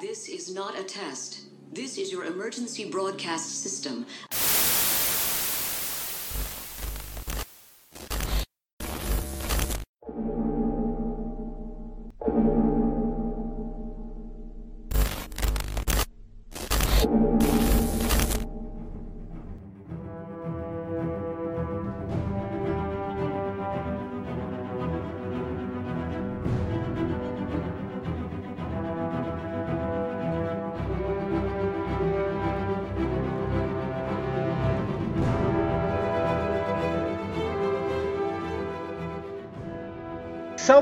This 0.00 0.28
is 0.28 0.54
not 0.54 0.78
a 0.78 0.84
test. 0.84 1.40
This 1.72 1.98
is 1.98 2.12
your 2.12 2.26
emergency 2.26 2.88
broadcast 2.88 3.62
system. 3.64 4.06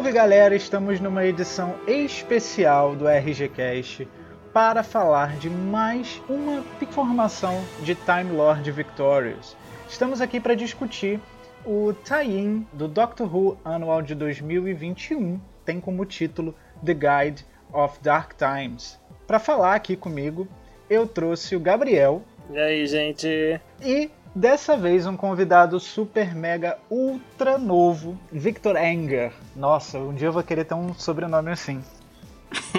Salve 0.06 0.18
galera, 0.18 0.54
estamos 0.54 1.00
numa 1.00 1.24
edição 1.26 1.74
especial 1.84 2.94
do 2.94 3.08
RGCast 3.08 4.06
para 4.52 4.84
falar 4.84 5.36
de 5.36 5.50
mais 5.50 6.22
uma 6.28 6.64
informação 6.80 7.60
de 7.82 7.96
Time 7.96 8.30
Lord 8.30 8.70
Victorious. 8.70 9.56
Estamos 9.88 10.20
aqui 10.20 10.38
para 10.38 10.54
discutir 10.54 11.18
o 11.64 11.92
tie-in 11.92 12.64
do 12.72 12.86
Doctor 12.86 13.26
Who 13.26 13.58
anual 13.64 14.00
de 14.00 14.14
2021, 14.14 15.40
tem 15.64 15.80
como 15.80 16.04
título 16.04 16.54
The 16.84 16.94
Guide 16.94 17.44
of 17.72 17.98
Dark 18.00 18.34
Times. 18.36 19.00
Para 19.26 19.40
falar 19.40 19.74
aqui 19.74 19.96
comigo, 19.96 20.46
eu 20.88 21.08
trouxe 21.08 21.56
o 21.56 21.60
Gabriel. 21.60 22.22
E 22.52 22.58
aí, 22.60 22.86
gente? 22.86 23.60
E 23.84 24.08
Dessa 24.36 24.76
vez, 24.76 25.06
um 25.06 25.16
convidado 25.16 25.80
super, 25.80 26.34
mega, 26.34 26.76
ultra 26.90 27.56
novo, 27.56 28.18
Victor 28.30 28.76
Enger. 28.76 29.32
Nossa, 29.56 29.98
um 29.98 30.14
dia 30.14 30.28
eu 30.28 30.32
vou 30.32 30.42
querer 30.42 30.66
ter 30.66 30.74
um 30.74 30.92
sobrenome 30.92 31.50
assim. 31.50 31.82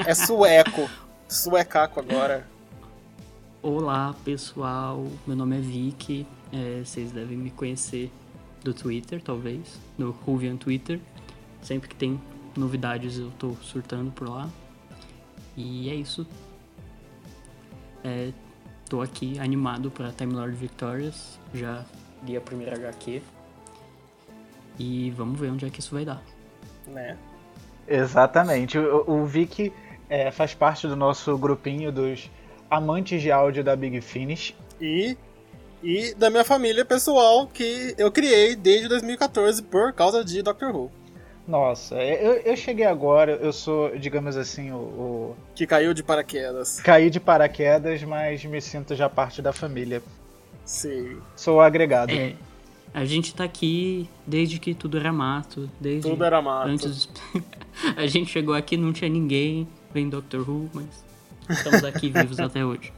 É 0.05 0.14
sueco. 0.14 0.88
Suecaco 1.27 1.99
agora. 1.99 2.45
Olá, 3.59 4.14
pessoal. 4.23 5.08
Meu 5.25 5.36
nome 5.36 5.58
é 5.58 5.59
Vicky. 5.59 6.27
É, 6.53 6.83
vocês 6.86 7.11
devem 7.11 7.36
me 7.36 7.49
conhecer 7.49 8.11
do 8.64 8.71
Twitter, 8.71 9.19
talvez. 9.19 9.80
No 9.97 10.11
Ruvian 10.11 10.58
Twitter. 10.58 10.99
Sempre 11.64 11.89
que 11.89 11.95
tem 11.95 12.21
novidades 12.55 13.17
eu 13.17 13.31
tô 13.31 13.55
surtando 13.64 14.11
por 14.11 14.30
lá. 14.30 14.47
E 15.55 15.89
é 15.89 15.95
isso. 15.95 16.27
É, 18.03 18.31
tô 18.88 19.02
aqui 19.02 19.38
animado 19.39 19.91
para 19.91 20.11
Time 20.11 20.33
Lord 20.33 20.55
Victorious. 20.55 21.39
Já 21.53 21.83
li 22.23 22.35
a 22.38 22.41
primeira 22.41 22.75
HQ. 22.75 23.21
E 24.80 25.11
vamos 25.11 25.39
ver 25.39 25.52
onde 25.52 25.66
é 25.66 25.69
que 25.69 25.80
isso 25.80 25.93
vai 25.93 26.05
dar. 26.05 26.21
Né? 26.88 27.17
Exatamente. 27.88 28.77
O, 28.77 29.03
o 29.08 29.25
Vic 29.25 29.73
é, 30.09 30.31
faz 30.31 30.53
parte 30.53 30.88
do 30.88 30.95
nosso 30.95 31.38
grupinho 31.38 31.91
dos 31.91 32.30
amantes 32.69 33.21
de 33.21 33.31
áudio 33.31 33.63
da 33.63 33.75
Big 33.75 33.99
Finish. 34.02 34.55
E, 34.80 35.17
e 35.83 36.13
da 36.13 36.30
minha 36.30 36.43
família 36.43 36.85
pessoal 36.85 37.47
que 37.47 37.95
eu 37.97 38.11
criei 38.11 38.55
desde 38.55 38.88
2014 38.88 39.63
por 39.63 39.93
causa 39.93 40.23
de 40.23 40.41
Doctor 40.41 40.75
Who. 40.75 40.91
Nossa, 41.47 41.95
eu, 41.95 42.33
eu 42.33 42.57
cheguei 42.57 42.85
agora, 42.85 43.31
eu 43.31 43.53
sou, 43.53 43.97
digamos 43.97 44.35
assim, 44.35 44.71
o, 44.71 44.75
o. 44.75 45.35
Que 45.55 45.65
caiu 45.65 45.93
de 45.93 46.03
paraquedas. 46.03 46.81
Caí 46.81 47.09
de 47.09 47.21
paraquedas, 47.21 48.03
mas 48.03 48.43
me 48.43 48.59
sinto 48.59 48.93
já 48.95 49.09
parte 49.09 49.41
da 49.41 49.53
família. 49.53 50.03
Sim. 50.65 51.17
Sou 51.37 51.61
agregado. 51.61 52.11
É. 52.11 52.36
A 52.93 53.05
gente 53.05 53.33
tá 53.33 53.43
aqui 53.45 54.09
desde 54.25 54.59
que 54.59 54.73
tudo 54.73 54.97
era 54.97 55.13
mato, 55.13 55.69
desde 55.80 56.09
Tudo 56.09 56.23
era 56.23 56.41
mato. 56.41 56.67
antes. 56.67 57.07
a 57.95 58.07
gente 58.07 58.30
chegou 58.30 58.53
aqui 58.53 58.75
não 58.75 58.91
tinha 58.91 59.09
ninguém, 59.09 59.67
vem 59.93 60.09
Doctor 60.09 60.49
Who, 60.49 60.69
mas 60.73 61.05
estamos 61.49 61.83
aqui 61.83 62.09
vivos 62.09 62.39
até 62.41 62.65
hoje. 62.65 62.91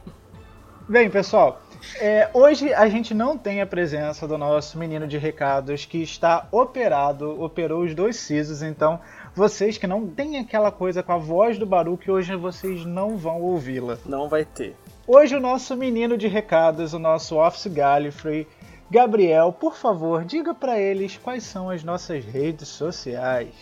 Bem, 0.88 1.10
pessoal, 1.10 1.62
é, 1.96 2.28
hoje 2.32 2.72
a 2.72 2.88
gente 2.88 3.14
não 3.14 3.36
tem 3.36 3.60
a 3.60 3.66
presença 3.66 4.26
do 4.26 4.36
nosso 4.36 4.78
menino 4.78 5.06
de 5.06 5.18
recados 5.18 5.84
que 5.84 6.02
está 6.02 6.46
operado, 6.50 7.42
operou 7.42 7.82
os 7.82 7.94
dois 7.94 8.16
sisos, 8.16 8.62
então 8.62 9.00
vocês 9.34 9.78
que 9.78 9.86
não 9.86 10.06
têm 10.06 10.38
aquela 10.38 10.70
coisa 10.70 11.02
com 11.02 11.12
a 11.12 11.18
voz 11.18 11.58
do 11.58 11.66
Baruch, 11.66 12.10
hoje 12.10 12.34
vocês 12.36 12.84
não 12.84 13.16
vão 13.16 13.40
ouvi-la. 13.42 13.98
Não 14.04 14.28
vai 14.28 14.44
ter. 14.44 14.76
Hoje 15.06 15.34
o 15.34 15.40
nosso 15.40 15.76
menino 15.76 16.16
de 16.16 16.28
recados, 16.28 16.92
o 16.92 16.98
nosso 16.98 17.36
Office 17.36 17.66
Gallifrey, 17.66 18.46
Gabriel, 18.90 19.52
por 19.52 19.76
favor, 19.76 20.24
diga 20.24 20.52
para 20.52 20.78
eles 20.78 21.16
quais 21.16 21.44
são 21.44 21.70
as 21.70 21.84
nossas 21.84 22.24
redes 22.24 22.68
sociais. 22.68 23.54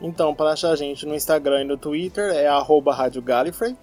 Então, 0.00 0.34
para 0.34 0.50
achar 0.50 0.70
a 0.70 0.76
gente 0.76 1.06
no 1.06 1.14
Instagram 1.14 1.62
e 1.62 1.64
no 1.64 1.76
Twitter 1.76 2.32
é 2.32 2.48
arroba 2.48 2.92
Rádio 2.92 3.22
Gallifrey. 3.22 3.76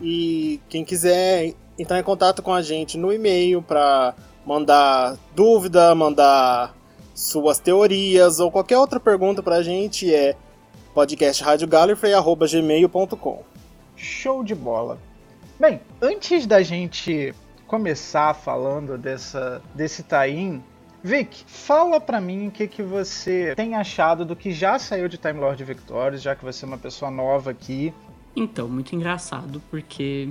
E 0.00 0.58
quem 0.70 0.82
quiser 0.82 1.52
entrar 1.80 1.98
em 1.98 2.02
contato 2.02 2.42
com 2.42 2.52
a 2.52 2.60
gente 2.60 2.98
no 2.98 3.10
e-mail 3.12 3.62
para 3.62 4.14
mandar 4.44 5.16
dúvida, 5.34 5.94
mandar 5.94 6.76
suas 7.14 7.58
teorias 7.58 8.38
ou 8.40 8.50
qualquer 8.50 8.76
outra 8.78 8.98
pergunta 9.00 9.42
para 9.42 9.56
a 9.56 9.62
gente 9.62 10.14
é 10.14 10.36
podcastradiogallifrey.gmail.com 10.94 13.42
Show 13.96 14.44
de 14.44 14.54
bola! 14.54 14.98
Bem, 15.58 15.80
antes 16.00 16.46
da 16.46 16.62
gente 16.62 17.34
começar 17.66 18.34
falando 18.34 18.96
dessa, 18.98 19.62
desse 19.74 20.02
tie-in, 20.02 20.62
Vic, 21.02 21.44
fala 21.46 21.98
pra 22.00 22.20
mim 22.20 22.48
o 22.48 22.50
que, 22.50 22.66
que 22.66 22.82
você 22.82 23.54
tem 23.56 23.74
achado 23.74 24.22
do 24.24 24.36
que 24.36 24.52
já 24.52 24.78
saiu 24.78 25.08
de 25.08 25.16
Time 25.16 25.40
Lord 25.40 25.64
Victorious, 25.64 26.20
já 26.22 26.34
que 26.34 26.44
você 26.44 26.64
é 26.64 26.68
uma 26.68 26.76
pessoa 26.76 27.10
nova 27.10 27.50
aqui. 27.50 27.94
Então, 28.36 28.68
muito 28.68 28.94
engraçado, 28.94 29.62
porque 29.70 30.28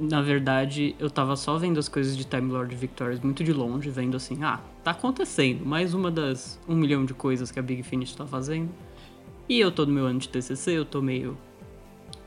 na 0.00 0.22
verdade 0.22 0.96
eu 0.98 1.10
tava 1.10 1.36
só 1.36 1.58
vendo 1.58 1.78
as 1.78 1.88
coisas 1.88 2.16
de 2.16 2.24
Time 2.24 2.50
Lord 2.50 2.74
Victorious 2.74 3.20
muito 3.20 3.44
de 3.44 3.52
longe, 3.52 3.90
vendo 3.90 4.16
assim, 4.16 4.42
ah, 4.42 4.58
tá 4.82 4.92
acontecendo, 4.92 5.64
mais 5.66 5.92
uma 5.94 6.10
das 6.10 6.58
um 6.66 6.74
milhão 6.74 7.04
de 7.04 7.12
coisas 7.14 7.50
que 7.50 7.58
a 7.58 7.62
Big 7.62 7.82
Finish 7.82 8.14
tá 8.14 8.26
fazendo. 8.26 8.70
E 9.48 9.60
eu 9.60 9.70
tô 9.70 9.84
no 9.84 9.92
meu 9.92 10.06
ano 10.06 10.18
de 10.18 10.28
TCC, 10.28 10.72
eu 10.72 10.84
tô 10.84 11.02
meio 11.02 11.36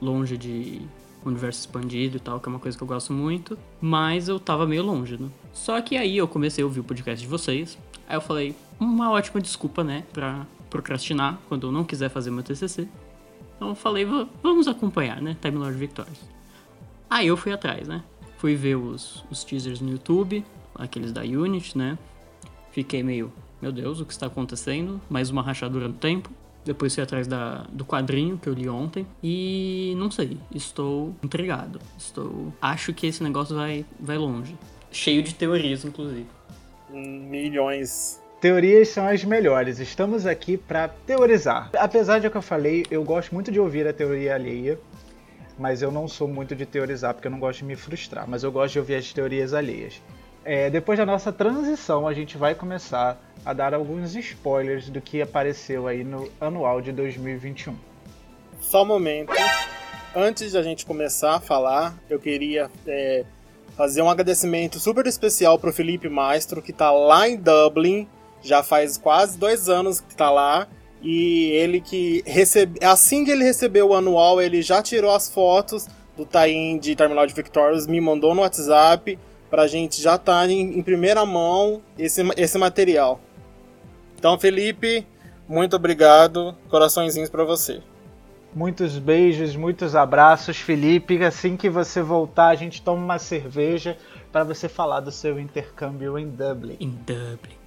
longe 0.01 0.37
de 0.37 0.81
universo 1.25 1.61
expandido 1.61 2.17
e 2.17 2.19
tal, 2.19 2.39
que 2.39 2.47
é 2.47 2.51
uma 2.51 2.59
coisa 2.59 2.77
que 2.77 2.83
eu 2.83 2.87
gosto 2.87 3.13
muito, 3.13 3.57
mas 3.81 4.27
eu 4.27 4.39
tava 4.39 4.67
meio 4.67 4.83
longe, 4.83 5.17
né? 5.17 5.29
Só 5.53 5.79
que 5.81 5.95
aí 5.95 6.17
eu 6.17 6.27
comecei 6.27 6.61
a 6.63 6.67
ouvir 6.67 6.81
o 6.81 6.83
podcast 6.83 7.23
de 7.23 7.29
vocês, 7.29 7.77
aí 8.07 8.15
eu 8.17 8.21
falei, 8.21 8.53
uma 8.79 9.09
ótima 9.09 9.39
desculpa, 9.39 9.83
né, 9.83 10.03
pra 10.11 10.45
procrastinar 10.69 11.39
quando 11.47 11.67
eu 11.67 11.71
não 11.71 11.83
quiser 11.85 12.09
fazer 12.09 12.29
meu 12.29 12.43
TCC. 12.43 12.87
Então 13.55 13.69
eu 13.69 13.75
falei, 13.75 14.03
"Va- 14.03 14.27
vamos 14.41 14.67
acompanhar, 14.67 15.21
né, 15.21 15.37
Time 15.41 15.57
Lord 15.57 15.77
Victorious. 15.77 16.19
Aí 17.13 17.27
eu 17.27 17.37
fui 17.37 17.53
atrás, 17.53 17.87
né? 17.87 18.01
Fui 18.39 18.55
ver 18.55 18.73
os, 18.73 19.23
os 19.29 19.43
teasers 19.43 19.79
no 19.79 19.91
YouTube, 19.91 20.43
aqueles 20.73 21.11
da 21.11 21.21
Unity, 21.21 21.77
né? 21.77 21.95
Fiquei 22.71 23.03
meio, 23.03 23.31
meu 23.61 23.71
Deus, 23.71 23.99
o 23.99 24.05
que 24.05 24.11
está 24.11 24.25
acontecendo? 24.25 24.99
Mais 25.07 25.29
uma 25.29 25.43
rachadura 25.43 25.87
no 25.87 25.93
tempo. 25.93 26.31
Depois 26.65 26.95
fui 26.95 27.03
atrás 27.03 27.27
da, 27.27 27.67
do 27.71 27.85
quadrinho 27.85 28.39
que 28.39 28.49
eu 28.49 28.53
li 28.53 28.67
ontem. 28.67 29.05
E 29.21 29.93
não 29.95 30.09
sei, 30.09 30.39
estou 30.55 31.15
intrigado. 31.21 31.79
Estou. 31.95 32.51
Acho 32.59 32.91
que 32.91 33.05
esse 33.05 33.21
negócio 33.21 33.55
vai, 33.55 33.85
vai 33.99 34.17
longe. 34.17 34.57
Cheio 34.91 35.21
de 35.21 35.35
teorias, 35.35 35.85
inclusive. 35.85 36.25
Milhões. 36.89 38.19
Teorias 38.41 38.89
são 38.89 39.07
as 39.07 39.23
melhores, 39.23 39.79
estamos 39.79 40.25
aqui 40.25 40.57
para 40.57 40.87
teorizar. 40.87 41.69
Apesar 41.77 42.19
de 42.19 42.29
que 42.29 42.35
eu 42.35 42.41
falei, 42.41 42.83
eu 42.89 43.03
gosto 43.03 43.33
muito 43.33 43.51
de 43.51 43.59
ouvir 43.59 43.87
a 43.87 43.93
teoria 43.93 44.33
alheia, 44.33 44.79
mas 45.57 45.81
eu 45.81 45.91
não 45.91 46.07
sou 46.07 46.27
muito 46.27 46.55
de 46.55 46.65
teorizar 46.65 47.13
porque 47.13 47.27
eu 47.27 47.31
não 47.31 47.39
gosto 47.39 47.59
de 47.59 47.65
me 47.65 47.75
frustrar, 47.75 48.27
mas 48.27 48.43
eu 48.43 48.51
gosto 48.51 48.73
de 48.73 48.79
ouvir 48.79 48.95
as 48.95 49.11
teorias 49.11 49.53
alheias. 49.53 50.01
É, 50.45 50.69
depois 50.69 50.99
da 50.99 51.05
nossa 51.05 51.31
transição, 51.31 52.07
a 52.07 52.13
gente 52.13 52.37
vai 52.37 52.53
começar 52.53 53.17
a 53.45 53.53
dar 53.53 53.73
alguns 53.73 54.13
spoilers 54.15 54.89
do 54.89 54.99
que 54.99 55.21
apareceu 55.21 55.87
aí 55.87 56.03
no 56.03 56.29
anual 56.39 56.81
de 56.81 56.91
2021. 56.91 57.75
Só 58.59 58.83
um 58.83 58.85
momento. 58.85 59.31
Antes 60.15 60.51
de 60.51 60.57
a 60.57 60.63
gente 60.63 60.85
começar 60.85 61.35
a 61.35 61.39
falar, 61.39 61.97
eu 62.09 62.19
queria 62.19 62.69
é, 62.85 63.25
fazer 63.75 64.01
um 64.01 64.09
agradecimento 64.09 64.79
super 64.79 65.05
especial 65.07 65.57
pro 65.57 65.73
Felipe 65.73 66.09
Maestro, 66.09 66.61
que 66.61 66.73
tá 66.73 66.91
lá 66.91 67.27
em 67.27 67.37
Dublin, 67.37 68.07
já 68.41 68.61
faz 68.61 68.97
quase 68.97 69.37
dois 69.37 69.69
anos 69.69 70.01
que 70.01 70.15
tá 70.15 70.29
lá. 70.29 70.67
E 71.03 71.51
ele 71.51 71.81
que 71.81 72.23
recebe. 72.25 72.79
Assim 72.83 73.25
que 73.25 73.31
ele 73.31 73.43
recebeu 73.43 73.89
o 73.89 73.93
anual, 73.93 74.41
ele 74.41 74.61
já 74.61 74.81
tirou 74.81 75.13
as 75.13 75.29
fotos 75.29 75.87
do 76.15 76.25
tie 76.25 76.79
de 76.79 76.95
Terminal 76.95 77.27
de 77.27 77.33
Victorious, 77.33 77.85
me 77.85 77.99
mandou 77.99 78.33
no 78.33 78.41
WhatsApp 78.41 79.19
pra 79.49 79.67
gente 79.67 80.01
já 80.01 80.15
estar 80.15 80.49
em, 80.49 80.79
em 80.79 80.81
primeira 80.81 81.25
mão 81.25 81.81
esse, 81.97 82.21
esse 82.37 82.57
material. 82.57 83.19
Então, 84.17 84.39
Felipe, 84.39 85.05
muito 85.47 85.75
obrigado. 85.75 86.55
Coraçõezinhos 86.69 87.29
pra 87.29 87.43
você. 87.43 87.81
Muitos 88.55 88.97
beijos, 88.97 89.55
muitos 89.55 89.95
abraços, 89.95 90.57
Felipe. 90.57 91.21
Assim 91.23 91.57
que 91.57 91.69
você 91.69 92.01
voltar, 92.01 92.47
a 92.47 92.55
gente 92.55 92.81
toma 92.81 93.03
uma 93.03 93.19
cerveja 93.19 93.97
para 94.31 94.43
você 94.43 94.69
falar 94.69 95.01
do 95.01 95.11
seu 95.11 95.39
intercâmbio 95.39 96.17
em 96.17 96.29
Dublin. 96.29 96.77
Em 96.79 96.89
Dublin. 96.89 97.57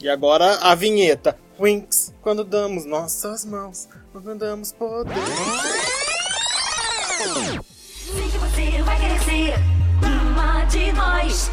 E 0.00 0.08
agora 0.08 0.58
a 0.62 0.74
vinheta. 0.74 1.36
Winx, 1.58 2.12
quando 2.20 2.44
damos 2.44 2.84
nossas 2.84 3.44
mãos, 3.44 3.88
quando 4.12 4.34
damos 4.34 4.72
poder. 4.72 5.14
Sei 7.88 8.30
que 8.30 8.38
você 8.38 8.82
vai 8.82 9.00
querer 9.00 9.20
ser 9.20 9.54
uma 10.04 10.64
de 10.66 10.92
nós. 10.92 11.50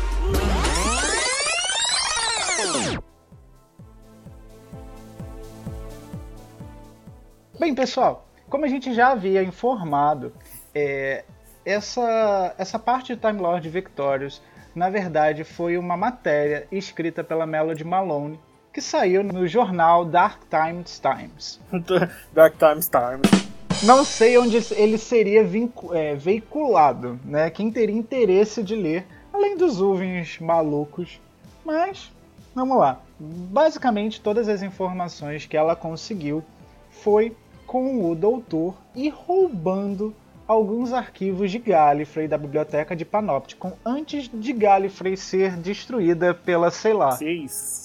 Bem, 7.58 7.74
pessoal, 7.74 8.28
como 8.50 8.66
a 8.66 8.68
gente 8.68 8.94
já 8.94 9.12
havia 9.12 9.42
informado, 9.42 10.34
é, 10.76 11.24
essa, 11.64 12.54
essa 12.58 12.78
parte 12.78 13.16
de 13.16 13.22
Time 13.22 13.40
Lord 13.40 13.70
Victorious, 13.70 14.42
na 14.76 14.90
verdade, 14.90 15.46
foi 15.46 15.78
uma 15.78 15.96
matéria 15.96 16.68
escrita 16.70 17.24
pela 17.24 17.46
Melody 17.46 17.86
Malone, 17.86 18.38
que 18.74 18.82
saiu 18.82 19.24
no 19.24 19.48
jornal 19.48 20.04
Dark 20.04 20.42
Times 20.50 21.00
Times. 21.00 21.62
Dark 22.34 22.56
Times 22.58 22.90
Times. 22.90 23.44
Não 23.84 24.04
sei 24.04 24.38
onde 24.38 24.58
ele 24.76 24.98
seria 24.98 25.48
é, 25.92 26.16
veiculado, 26.16 27.20
né? 27.24 27.52
Quem 27.52 27.70
teria 27.70 27.96
interesse 27.96 28.64
de 28.64 28.76
ler, 28.76 29.06
além 29.32 29.56
dos 29.56 29.80
uvens 29.80 30.40
malucos. 30.40 31.20
Mas, 31.64 32.12
vamos 32.56 32.78
lá. 32.78 33.00
Basicamente, 33.20 34.20
todas 34.20 34.50
as 34.50 34.64
informações 34.64 35.46
que 35.46 35.56
ela 35.56 35.76
conseguiu 35.76 36.44
foi 36.90 37.36
com 37.68 38.10
o 38.10 38.16
doutor 38.16 38.76
e 38.96 39.10
roubando 39.10 40.16
alguns 40.48 40.94
arquivos 40.94 41.52
de 41.52 41.60
Gallifrey 41.60 42.28
da 42.28 42.38
biblioteca 42.38 42.96
de 42.96 43.06
Panopticon 43.06 43.74
antes 43.86 44.30
de 44.34 44.54
Gallifrey 44.54 45.16
ser 45.16 45.58
destruída 45.58 46.34
pela, 46.34 46.72
sei 46.72 46.94
lá. 46.94 47.12
Seis. 47.12 47.83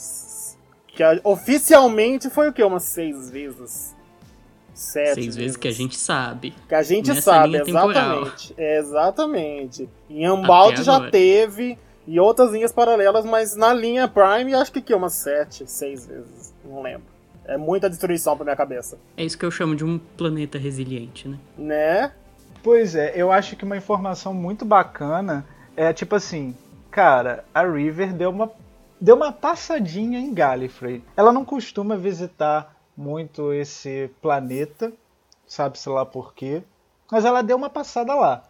Que 0.98 1.04
oficialmente 1.22 2.28
foi 2.28 2.48
o 2.48 2.52
que? 2.52 2.60
Umas 2.60 2.82
seis 2.82 3.30
vezes. 3.30 3.94
Sete 4.74 5.14
seis 5.14 5.36
vezes, 5.36 5.56
que 5.56 5.68
a 5.68 5.72
gente 5.72 5.96
sabe. 5.96 6.52
Que 6.68 6.74
a 6.74 6.82
gente 6.82 7.10
Nessa 7.10 7.22
sabe, 7.22 7.56
exatamente. 7.56 8.54
Exatamente. 8.58 9.88
Em 10.10 10.24
Ambalde 10.24 10.82
já 10.82 11.08
teve. 11.08 11.78
E 12.04 12.18
outras 12.18 12.50
linhas 12.50 12.72
paralelas, 12.72 13.24
mas 13.24 13.54
na 13.54 13.72
linha 13.72 14.08
Prime 14.08 14.52
acho 14.54 14.72
que 14.72 14.80
que 14.80 14.92
umas 14.92 15.12
sete, 15.12 15.70
seis 15.70 16.04
vezes. 16.04 16.52
Não 16.64 16.82
lembro. 16.82 17.06
É 17.44 17.56
muita 17.56 17.88
destruição 17.88 18.34
pra 18.36 18.42
minha 18.42 18.56
cabeça. 18.56 18.98
É 19.16 19.22
isso 19.22 19.38
que 19.38 19.44
eu 19.44 19.52
chamo 19.52 19.76
de 19.76 19.84
um 19.84 19.98
planeta 19.98 20.58
resiliente, 20.58 21.28
né? 21.28 21.38
Né? 21.56 22.12
Pois 22.60 22.96
é, 22.96 23.12
eu 23.14 23.30
acho 23.30 23.54
que 23.54 23.64
uma 23.64 23.76
informação 23.76 24.34
muito 24.34 24.64
bacana 24.64 25.46
é 25.76 25.92
tipo 25.92 26.16
assim, 26.16 26.56
cara, 26.90 27.44
a 27.54 27.62
River 27.64 28.12
deu 28.12 28.30
uma 28.30 28.50
deu 29.00 29.16
uma 29.16 29.32
passadinha 29.32 30.18
em 30.18 30.32
Gallifrey. 30.32 31.04
Ela 31.16 31.32
não 31.32 31.44
costuma 31.44 31.96
visitar 31.96 32.76
muito 32.96 33.52
esse 33.52 34.10
planeta, 34.20 34.92
sabe-se 35.46 35.88
lá 35.88 36.04
por 36.04 36.34
quê, 36.34 36.62
mas 37.10 37.24
ela 37.24 37.42
deu 37.42 37.56
uma 37.56 37.70
passada 37.70 38.14
lá. 38.14 38.44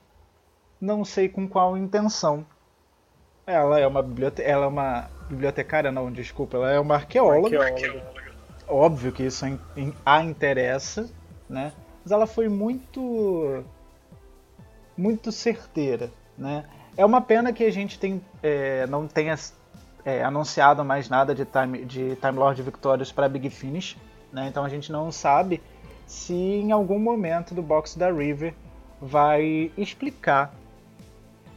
Não 0.81 1.05
sei 1.05 1.29
com 1.29 1.49
qual 1.49 1.77
intenção. 1.77 2.47
Ela 3.47 3.81
é 3.81 3.87
uma 3.87 4.03
biblioteca, 4.03 4.49
ela 4.49 4.65
é 4.67 4.69
uma 4.69 5.11
bibliotecária, 5.29 5.91
não, 5.91 6.13
desculpa, 6.13 6.57
ela 6.57 6.71
é 6.71 6.79
uma 6.79 6.95
arqueóloga. 6.95 7.63
arqueóloga 7.63 8.19
óbvio 8.69 9.11
que 9.11 9.25
isso 9.25 9.45
a 10.05 10.23
interessa, 10.23 11.09
né? 11.49 11.73
Mas 12.03 12.13
ela 12.13 12.27
foi 12.27 12.49
muito 12.49 13.65
muito 14.97 15.33
certeira, 15.33 16.11
né? 16.37 16.65
É 16.97 17.05
uma 17.05 17.21
pena 17.21 17.53
que 17.53 17.65
a 17.65 17.71
gente 17.71 17.99
tem, 17.99 18.21
é, 18.43 18.87
não 18.87 19.07
tenha 19.07 19.37
é, 20.05 20.23
anunciado 20.23 20.85
mais 20.85 21.09
nada 21.09 21.35
de 21.35 21.45
Time, 21.45 21.85
de 21.85 22.17
Time 22.17 22.39
Lord 22.39 22.61
Victorious 22.63 23.13
para 23.13 23.29
Big 23.29 23.51
Finish, 23.51 23.97
né? 24.33 24.47
Então 24.49 24.65
a 24.65 24.69
gente 24.69 24.91
não 24.91 25.11
sabe 25.11 25.61
se 26.07 26.35
em 26.35 26.73
algum 26.73 26.99
momento 26.99 27.55
do 27.55 27.63
box 27.63 27.99
da 27.99 28.11
River 28.11 28.55
vai 29.01 29.71
explicar 29.77 30.55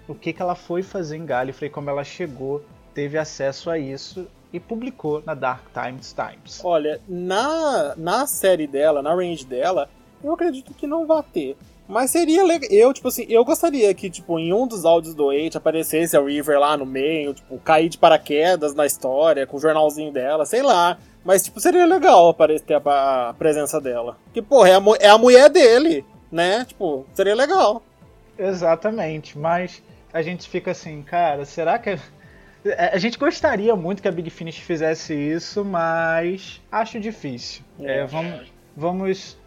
o 0.08 0.16
que, 0.16 0.34
que 0.34 0.42
ela 0.42 0.56
foi 0.56 0.84
fazer 0.84 1.18
em 1.18 1.26
Gallifrey, 1.26 1.70
como 1.70 1.90
ela 1.90 2.04
chegou, 2.04 2.64
teve 2.94 3.18
acesso 3.18 3.70
a 3.70 3.80
isso 3.80 4.28
e 4.52 4.60
publicou 4.60 5.24
na 5.26 5.34
Dark 5.34 5.64
Times 5.74 6.14
Times. 6.14 6.62
Olha, 6.64 7.00
na, 7.08 7.96
na 7.96 8.28
série 8.28 8.68
dela, 8.68 9.02
na 9.02 9.14
range 9.14 9.46
dela, 9.46 9.90
eu 10.22 10.34
acredito 10.34 10.74
que 10.74 10.86
não 10.86 11.08
vai 11.08 11.24
ter. 11.24 11.58
Mas 11.92 12.10
seria 12.10 12.42
legal. 12.42 12.70
Eu, 12.72 12.94
tipo 12.94 13.10
assim, 13.10 13.26
eu 13.28 13.44
gostaria 13.44 13.94
que, 13.94 14.10
tipo, 14.10 14.40
em 14.40 14.54
um 14.54 14.66
dos 14.66 14.86
áudios 14.86 15.14
do 15.14 15.30
Eight 15.30 15.58
aparecesse 15.58 16.16
a 16.16 16.22
River 16.22 16.58
lá 16.58 16.78
no 16.78 16.86
meio, 16.86 17.34
tipo, 17.34 17.60
cair 17.60 17.90
de 17.90 17.98
paraquedas 17.98 18.74
na 18.74 18.86
história, 18.86 19.46
com 19.46 19.58
o 19.58 19.60
jornalzinho 19.60 20.10
dela, 20.10 20.46
sei 20.46 20.62
lá. 20.62 20.98
Mas, 21.24 21.44
tipo, 21.44 21.60
seria 21.60 21.86
legal 21.86 22.30
aparecer 22.30 22.74
a, 22.74 23.30
a 23.30 23.34
presença 23.34 23.82
dela. 23.82 24.18
Que, 24.34 24.42
porra, 24.42 24.70
é 24.70 24.76
a, 24.76 24.82
é 25.02 25.10
a 25.10 25.18
mulher 25.18 25.50
dele, 25.50 26.06
né? 26.32 26.64
Tipo, 26.64 27.06
seria 27.14 27.36
legal. 27.36 27.84
Exatamente, 28.40 29.38
mas 29.38 29.84
a 30.14 30.22
gente 30.22 30.50
fica 30.50 30.72
assim, 30.72 31.04
cara, 31.04 31.44
será 31.44 31.78
que 31.78 31.90
é, 31.90 32.00
a 32.96 32.98
gente 32.98 33.18
gostaria 33.18 33.76
muito 33.76 34.02
que 34.02 34.08
a 34.08 34.12
Big 34.12 34.30
Finish 34.30 34.60
fizesse 34.60 35.14
isso, 35.14 35.66
mas 35.66 36.62
acho 36.72 37.02
difícil. 37.02 37.64
É, 37.82 38.00
é 38.00 38.06
vamos, 38.06 38.54
vamos 38.78 39.38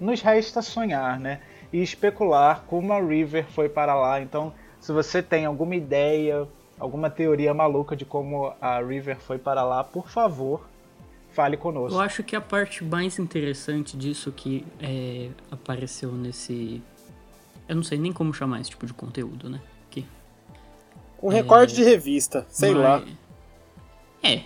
nos 0.00 0.22
resta 0.22 0.62
sonhar, 0.62 1.20
né? 1.20 1.40
E 1.72 1.82
especular 1.82 2.64
como 2.66 2.92
a 2.92 3.00
River 3.00 3.46
foi 3.46 3.68
para 3.68 3.94
lá. 3.94 4.20
Então, 4.20 4.52
se 4.80 4.92
você 4.92 5.22
tem 5.22 5.46
alguma 5.46 5.74
ideia, 5.74 6.46
alguma 6.78 7.08
teoria 7.08 7.54
maluca 7.54 7.96
de 7.96 8.04
como 8.04 8.52
a 8.60 8.80
River 8.80 9.18
foi 9.20 9.38
para 9.38 9.64
lá, 9.64 9.82
por 9.82 10.08
favor, 10.08 10.68
fale 11.30 11.56
conosco. 11.56 11.96
Eu 11.96 12.00
acho 12.00 12.22
que 12.22 12.36
a 12.36 12.40
parte 12.40 12.84
mais 12.84 13.18
interessante 13.18 13.96
disso 13.96 14.30
que 14.32 14.66
é, 14.80 15.30
apareceu 15.50 16.12
nesse. 16.12 16.82
Eu 17.68 17.76
não 17.76 17.82
sei 17.82 17.98
nem 17.98 18.12
como 18.12 18.34
chamar 18.34 18.60
esse 18.60 18.70
tipo 18.70 18.84
de 18.84 18.92
conteúdo, 18.92 19.48
né? 19.48 19.60
Um 21.22 21.28
recorte 21.28 21.72
é... 21.72 21.76
de 21.76 21.84
revista, 21.84 22.44
sei 22.50 22.74
Mas... 22.74 22.82
lá. 22.82 23.04
É. 24.22 24.42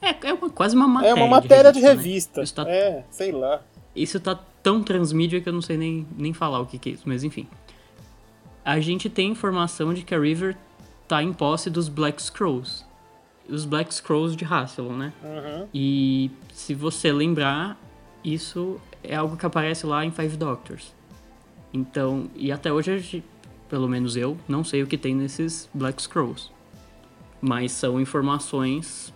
É, 0.00 0.28
é 0.28 0.32
uma, 0.32 0.50
quase 0.50 0.76
uma 0.76 0.86
matéria. 0.86 1.10
É 1.10 1.14
uma 1.14 1.26
matéria 1.26 1.72
de 1.72 1.80
revista. 1.80 2.44
De 2.44 2.62
revista. 2.62 2.64
Né? 2.64 2.70
Tá... 2.70 2.76
É, 2.76 3.04
sei 3.10 3.32
lá. 3.32 3.60
Isso 3.94 4.20
tá 4.20 4.38
tão 4.66 4.82
transmídia 4.82 5.40
que 5.40 5.48
eu 5.48 5.52
não 5.52 5.62
sei 5.62 5.76
nem, 5.76 6.04
nem 6.18 6.32
falar 6.32 6.58
o 6.58 6.66
que, 6.66 6.76
que 6.76 6.88
é 6.88 6.92
isso, 6.94 7.04
mas 7.06 7.22
enfim. 7.22 7.46
A 8.64 8.80
gente 8.80 9.08
tem 9.08 9.30
informação 9.30 9.94
de 9.94 10.02
que 10.02 10.12
a 10.12 10.18
River 10.18 10.56
tá 11.06 11.22
em 11.22 11.32
posse 11.32 11.70
dos 11.70 11.88
Black 11.88 12.20
Scrolls. 12.20 12.84
Os 13.48 13.64
Black 13.64 13.94
Scrolls 13.94 14.36
de 14.36 14.44
Rassilon, 14.44 14.96
né? 14.96 15.12
Uhum. 15.22 15.68
E 15.72 16.32
se 16.52 16.74
você 16.74 17.12
lembrar, 17.12 17.80
isso 18.24 18.80
é 19.04 19.14
algo 19.14 19.36
que 19.36 19.46
aparece 19.46 19.86
lá 19.86 20.04
em 20.04 20.10
Five 20.10 20.36
Doctors. 20.36 20.92
Então, 21.72 22.28
e 22.34 22.50
até 22.50 22.72
hoje 22.72 22.90
a 22.90 22.98
gente 22.98 23.22
pelo 23.68 23.88
menos 23.88 24.16
eu, 24.16 24.36
não 24.48 24.64
sei 24.64 24.82
o 24.82 24.86
que 24.88 24.98
tem 24.98 25.14
nesses 25.14 25.70
Black 25.72 26.02
Scrolls. 26.02 26.50
Mas 27.40 27.70
são 27.70 28.00
informações 28.00 29.14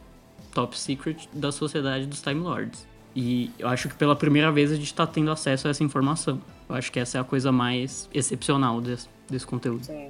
top 0.54 0.78
secret 0.78 1.28
da 1.32 1.50
sociedade 1.50 2.06
dos 2.06 2.22
Time 2.22 2.40
Lords. 2.40 2.86
E 3.14 3.50
eu 3.58 3.68
acho 3.68 3.88
que 3.88 3.94
pela 3.94 4.14
primeira 4.14 4.52
vez 4.52 4.70
a 4.70 4.74
gente 4.74 4.86
está 4.86 5.06
tendo 5.06 5.30
acesso 5.30 5.66
a 5.66 5.70
essa 5.70 5.82
informação. 5.82 6.40
Eu 6.68 6.74
acho 6.76 6.92
que 6.92 7.00
essa 7.00 7.18
é 7.18 7.20
a 7.20 7.24
coisa 7.24 7.50
mais 7.50 8.08
excepcional 8.14 8.80
desse, 8.80 9.08
desse 9.28 9.46
conteúdo. 9.46 9.84
Sim. 9.84 10.08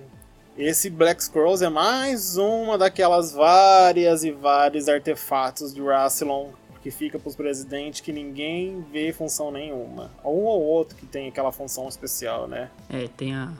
Esse 0.59 0.90
Black 0.90 1.25
Scrolls 1.25 1.64
é 1.64 1.71
mais 1.71 2.37
uma 2.37 2.76
daquelas 2.76 3.33
várias 3.33 4.25
e 4.25 4.30
vários 4.30 4.88
artefatos 4.88 5.73
de 5.73 5.80
Rassilon 5.80 6.50
que 6.83 6.90
fica 6.90 7.19
para 7.19 7.28
os 7.28 7.37
presidentes 7.37 8.00
que 8.00 8.12
ninguém 8.12 8.85
vê 8.90 9.12
função 9.12 9.50
nenhuma. 9.50 10.11
Um 10.25 10.45
ou 10.45 10.62
outro 10.62 10.97
que 10.97 11.07
tem 11.07 11.28
aquela 11.28 11.52
função 11.52 11.88
especial, 11.88 12.49
né? 12.49 12.71
É, 12.88 13.07
tem 13.09 13.35
a 13.35 13.52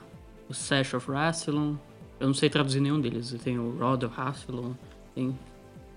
o 0.51 0.53
Sash 0.53 0.93
of 0.93 1.09
Rassilon. 1.09 1.75
Eu 2.19 2.27
não 2.27 2.33
sei 2.33 2.49
traduzir 2.49 2.81
nenhum 2.81 2.99
deles. 2.99 3.33
Tem 3.43 3.57
o 3.57 3.77
Rod 3.79 4.03
of 4.03 4.15
Rassilon. 4.15 4.73
Tem 5.15 5.37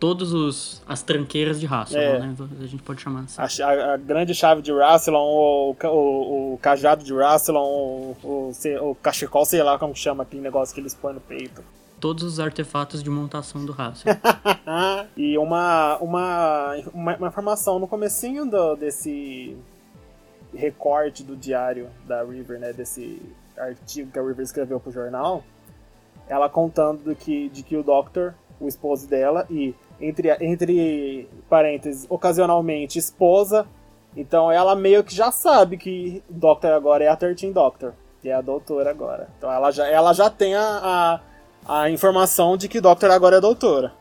todos 0.05 0.35
os 0.35 0.83
as 0.87 1.01
tranqueiras 1.01 1.59
de 1.59 1.65
Rassilon, 1.65 2.03
é. 2.03 2.19
né? 2.19 2.37
A 2.61 2.67
gente 2.67 2.83
pode 2.83 3.01
chamar 3.01 3.21
assim. 3.21 3.63
A, 3.63 3.95
a, 3.95 3.97
grande 3.97 4.35
chave 4.35 4.61
de 4.61 4.71
Rassilon, 4.71 5.19
o, 5.19 5.75
o, 5.83 6.53
o 6.53 6.59
cajado 6.59 7.03
de 7.03 7.15
Rassilon, 7.15 7.63
o, 7.63 8.17
o, 8.23 8.53
o 8.91 8.95
cachecol, 8.97 9.47
sei 9.47 9.63
lá 9.63 9.79
como 9.79 9.97
chama 9.97 10.25
aquele 10.25 10.43
negócio 10.43 10.75
que 10.75 10.81
eles 10.83 10.93
põem 10.95 11.15
no 11.15 11.23
peito. 11.23 11.65
Todos 11.99 12.23
os 12.23 12.39
artefatos 12.39 13.03
de 13.03 13.09
montação 13.09 13.65
do 13.65 13.73
Rassilon. 13.73 14.15
e 15.17 15.39
uma, 15.39 15.97
uma, 15.97 16.77
uma, 16.93 17.17
uma, 17.17 17.29
informação 17.29 17.79
no 17.79 17.89
comecinho 17.89 18.45
do, 18.45 18.77
desse 18.77 19.57
recorte 20.55 21.25
do 21.25 21.35
diário 21.35 21.89
da 22.07 22.23
River, 22.23 22.61
né? 22.61 22.75
Desse 22.75 23.23
artigo 23.57 24.11
que 24.11 24.19
a 24.19 24.23
River 24.23 24.45
escreveu 24.45 24.79
pro 24.79 24.93
jornal, 24.93 25.43
ela 26.29 26.47
contando 26.51 27.09
de 27.09 27.15
que, 27.15 27.49
de 27.49 27.63
que 27.63 27.75
o 27.75 27.83
Doctor, 27.83 28.35
o 28.61 28.69
esposo 28.69 29.09
dela, 29.09 29.47
e 29.49 29.75
entre, 30.01 30.37
entre 30.41 31.29
parênteses, 31.49 32.07
ocasionalmente 32.09 32.99
esposa, 32.99 33.67
Então 34.17 34.51
ela 34.51 34.77
meio 34.77 35.03
que 35.03 35.15
já 35.15 35.33
sabe 35.33 35.77
que 35.77 36.23
o 36.31 36.35
Doctor 36.35 36.73
agora 36.73 37.03
é 37.05 37.09
a 37.09 37.17
13 37.17 37.51
Doctor, 37.53 37.95
que 38.23 38.29
é 38.29 38.35
a 38.35 38.41
doutora 38.41 38.91
agora. 38.91 39.29
Então 39.37 39.51
ela 39.51 39.71
já, 39.71 39.87
ela 39.89 40.13
já 40.13 40.31
tem 40.31 40.55
a, 40.55 41.21
a, 41.67 41.81
a 41.83 41.91
informação 41.91 42.57
de 42.57 42.69
que 42.69 42.81
Doctor 42.81 43.11
agora 43.11 43.39
é 43.39 43.41
doutora. 43.41 43.93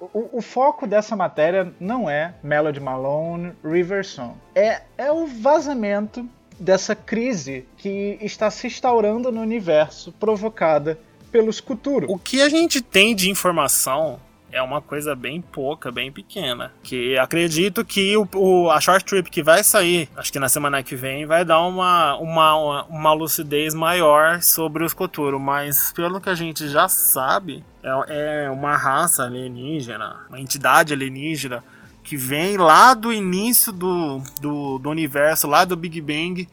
O, 0.00 0.38
o, 0.38 0.42
foco 0.42 0.86
dessa 0.86 1.16
matéria 1.16 1.72
não 1.80 2.08
é 2.08 2.34
Melody 2.42 2.78
Malone, 2.78 3.54
River 3.64 4.04
Song. 4.04 4.34
É, 4.54 4.82
é 4.98 5.10
o 5.10 5.26
vazamento 5.26 6.28
dessa 6.60 6.94
crise 6.94 7.66
que 7.78 8.18
está 8.20 8.50
se 8.50 8.66
instaurando 8.66 9.32
no 9.32 9.40
universo 9.40 10.12
provocada 10.12 10.98
pelos 11.32 11.60
Kuturo. 11.60 12.06
O 12.10 12.18
que 12.18 12.42
a 12.42 12.48
gente 12.48 12.82
tem 12.82 13.14
de 13.14 13.30
informação 13.30 14.20
é 14.56 14.62
uma 14.62 14.80
coisa 14.80 15.14
bem 15.14 15.42
pouca, 15.42 15.92
bem 15.92 16.10
pequena. 16.10 16.72
Que 16.82 17.18
acredito 17.18 17.84
que 17.84 18.16
o, 18.16 18.26
o, 18.34 18.70
a 18.70 18.80
short 18.80 19.04
trip 19.04 19.30
que 19.30 19.42
vai 19.42 19.62
sair, 19.62 20.08
acho 20.16 20.32
que 20.32 20.38
na 20.38 20.48
semana 20.48 20.82
que 20.82 20.96
vem, 20.96 21.26
vai 21.26 21.44
dar 21.44 21.60
uma, 21.60 22.16
uma, 22.16 22.84
uma 22.84 23.12
lucidez 23.12 23.74
maior 23.74 24.40
sobre 24.40 24.82
os 24.82 24.94
Koturo. 24.94 25.38
Mas 25.38 25.92
pelo 25.92 26.20
que 26.20 26.30
a 26.30 26.34
gente 26.34 26.68
já 26.68 26.88
sabe, 26.88 27.62
é, 27.82 28.44
é 28.46 28.50
uma 28.50 28.76
raça 28.76 29.24
alienígena, 29.24 30.24
uma 30.30 30.40
entidade 30.40 30.94
alienígena 30.94 31.62
que 32.02 32.16
vem 32.16 32.56
lá 32.56 32.94
do 32.94 33.12
início 33.12 33.70
do, 33.72 34.22
do, 34.40 34.78
do 34.78 34.88
universo, 34.88 35.46
lá 35.46 35.66
do 35.66 35.76
Big 35.76 36.00
Bang, 36.00 36.48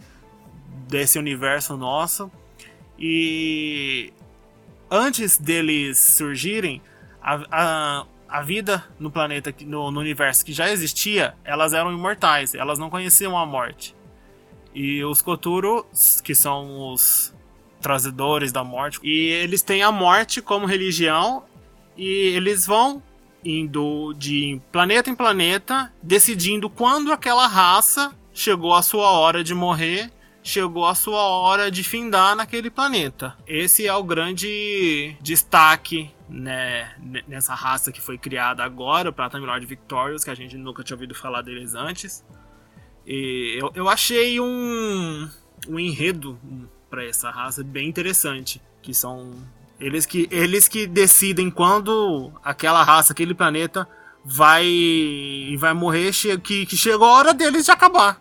desse 0.90 1.18
universo 1.18 1.78
nosso. 1.78 2.30
E 3.00 4.12
antes 4.92 5.38
deles 5.38 6.00
surgirem, 6.00 6.82
a, 7.24 7.42
a, 7.50 8.06
a 8.28 8.42
vida 8.42 8.84
no 9.00 9.10
planeta, 9.10 9.54
no, 9.62 9.90
no 9.90 10.00
universo 10.00 10.46
que 10.46 10.52
já 10.52 10.70
existia, 10.70 11.36
elas 11.44 11.74
eram 11.74 11.92
imortais, 11.92 12.54
elas 12.54 12.78
não 12.78 12.90
conheciam 12.90 13.38
a 13.38 13.46
morte. 13.46 13.96
E 14.76 15.04
os 15.04 15.22
Koturo, 15.22 15.86
que 16.24 16.36
são 16.36 16.92
os 16.92 17.34
trazedores 17.80 18.52
da 18.52 18.64
morte, 18.64 19.00
e 19.04 19.28
eles 19.28 19.62
têm 19.62 19.84
a 19.84 19.92
morte 19.92 20.42
como 20.42 20.66
religião 20.66 21.44
e 21.96 22.06
eles 22.36 22.66
vão 22.66 23.02
indo 23.46 24.14
de 24.14 24.60
planeta 24.72 25.10
em 25.10 25.16
planeta, 25.16 25.94
decidindo 26.02 26.70
quando 26.70 27.12
aquela 27.12 27.46
raça 27.46 28.14
chegou 28.34 28.74
a 28.74 28.82
sua 28.82 29.12
hora 29.12 29.44
de 29.44 29.54
morrer, 29.54 30.12
chegou 30.44 30.86
a 30.86 30.94
sua 30.94 31.22
hora 31.22 31.72
de 31.72 31.84
findar 31.84 32.36
naquele 32.36 32.70
planeta. 32.70 33.36
Esse 33.48 33.88
é 33.88 33.94
o 33.94 34.04
grande 34.04 35.16
destaque 35.22 36.12
né, 36.30 36.94
nessa 37.28 37.56
raça 37.56 37.92
que 37.92 38.02
foi 38.02 38.18
criada 38.18 38.64
agora, 38.64 39.10
o 39.10 39.30
Time 39.30 39.46
Lord 39.46 39.66
Victorious, 39.66 40.24
que 40.24 40.30
a 40.30 40.36
gente 40.36 40.58
nunca 40.58 40.84
tinha 40.84 40.96
ouvido 40.96 41.16
falar 41.16 41.42
deles 41.42 41.74
antes. 41.74 42.24
E 43.06 43.58
eu, 43.60 43.72
eu 43.74 43.90
achei 43.90 44.40
um, 44.40 45.30
um 45.68 45.80
enredo 45.80 46.40
para 46.90 47.06
essa 47.06 47.30
raça 47.30 47.64
bem 47.64 47.88
interessante, 47.88 48.62
que 48.82 48.94
são 48.94 49.34
eles 49.80 50.06
que 50.06 50.28
eles 50.32 50.68
que 50.68 50.86
decidem 50.86 51.50
quando 51.50 52.32
aquela 52.44 52.84
raça, 52.84 53.14
aquele 53.14 53.34
planeta 53.34 53.88
vai 54.24 55.56
vai 55.58 55.74
morrer, 55.74 56.12
que, 56.44 56.66
que 56.66 56.78
chegou 56.78 57.08
a 57.08 57.14
hora 57.14 57.34
deles 57.34 57.66
de 57.66 57.72
acabar. 57.72 58.20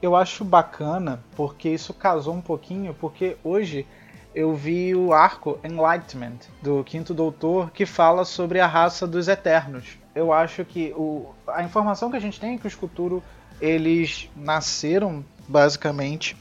Eu 0.00 0.14
acho 0.14 0.44
bacana 0.44 1.20
porque 1.34 1.68
isso 1.68 1.92
casou 1.92 2.34
um 2.34 2.40
pouquinho, 2.40 2.94
porque 2.94 3.36
hoje 3.42 3.86
eu 4.34 4.54
vi 4.54 4.94
o 4.94 5.12
arco 5.12 5.58
Enlightenment 5.64 6.38
do 6.62 6.84
Quinto 6.84 7.12
Doutor 7.12 7.70
que 7.70 7.84
fala 7.84 8.24
sobre 8.24 8.60
a 8.60 8.66
raça 8.66 9.06
dos 9.06 9.26
Eternos. 9.26 9.98
Eu 10.14 10.32
acho 10.32 10.64
que 10.64 10.92
o, 10.96 11.34
a 11.48 11.62
informação 11.64 12.10
que 12.10 12.16
a 12.16 12.20
gente 12.20 12.38
tem 12.38 12.54
é 12.54 12.58
que 12.58 12.66
os 12.66 12.74
Kuturo 12.74 13.22
eles 13.60 14.30
nasceram 14.36 15.24
basicamente 15.48 16.36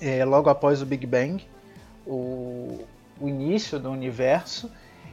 é, 0.00 0.24
logo 0.24 0.50
após 0.50 0.82
o 0.82 0.86
Big 0.86 1.06
Bang, 1.06 1.42
o, 2.06 2.84
o 3.18 3.28
início 3.28 3.78
do 3.78 3.90
universo, 3.90 4.70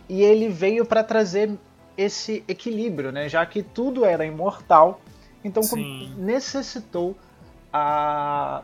e 0.10 0.22
ele 0.22 0.50
veio 0.50 0.86
para 0.86 1.04
trazer 1.04 1.58
esse 1.98 2.44
equilíbrio, 2.48 3.12
né? 3.12 3.28
Já 3.28 3.46
que 3.46 3.62
tudo 3.64 4.06
era 4.06 4.26
imortal, 4.26 5.02
então 5.44 5.64
necessitou 6.18 7.16
a 7.78 8.64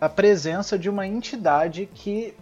a 0.00 0.08
presença 0.08 0.78
de 0.78 0.90
uma 0.90 1.06
entidade 1.06 1.86
que 1.86 2.34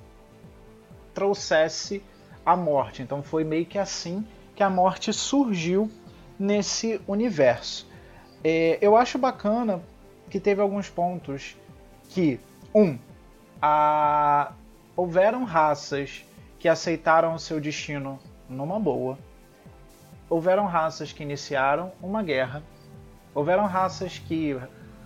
trouxesse 1.13 2.03
a 2.45 2.57
morte. 2.57 3.03
Então 3.03 3.23
foi 3.23 3.45
meio 3.45 3.65
que 3.65 3.79
assim 3.79 4.27
que 4.55 4.63
a 4.63 4.71
morte 4.71 5.13
surgiu 5.13 5.91
nesse 6.39 7.01
universo. 7.07 7.89
É, 8.43 8.79
eu 8.81 8.97
acho 8.97 9.19
bacana 9.19 9.81
que 10.29 10.41
teve 10.41 10.61
alguns 10.61 10.91
pontos 10.91 11.57
que, 12.09 12.41
um, 12.75 12.99
a... 13.63 14.53
houveram 14.97 15.45
raças 15.45 16.25
que 16.59 16.69
aceitaram 16.69 17.35
o 17.35 17.39
seu 17.39 17.61
destino 17.61 18.19
numa 18.49 18.79
boa, 18.79 19.19
houveram 20.29 20.67
raças 20.67 21.13
que 21.13 21.23
iniciaram 21.23 21.93
uma 22.03 22.23
guerra, 22.23 22.63
houveram 23.35 23.67
raças 23.67 24.19
que 24.19 24.59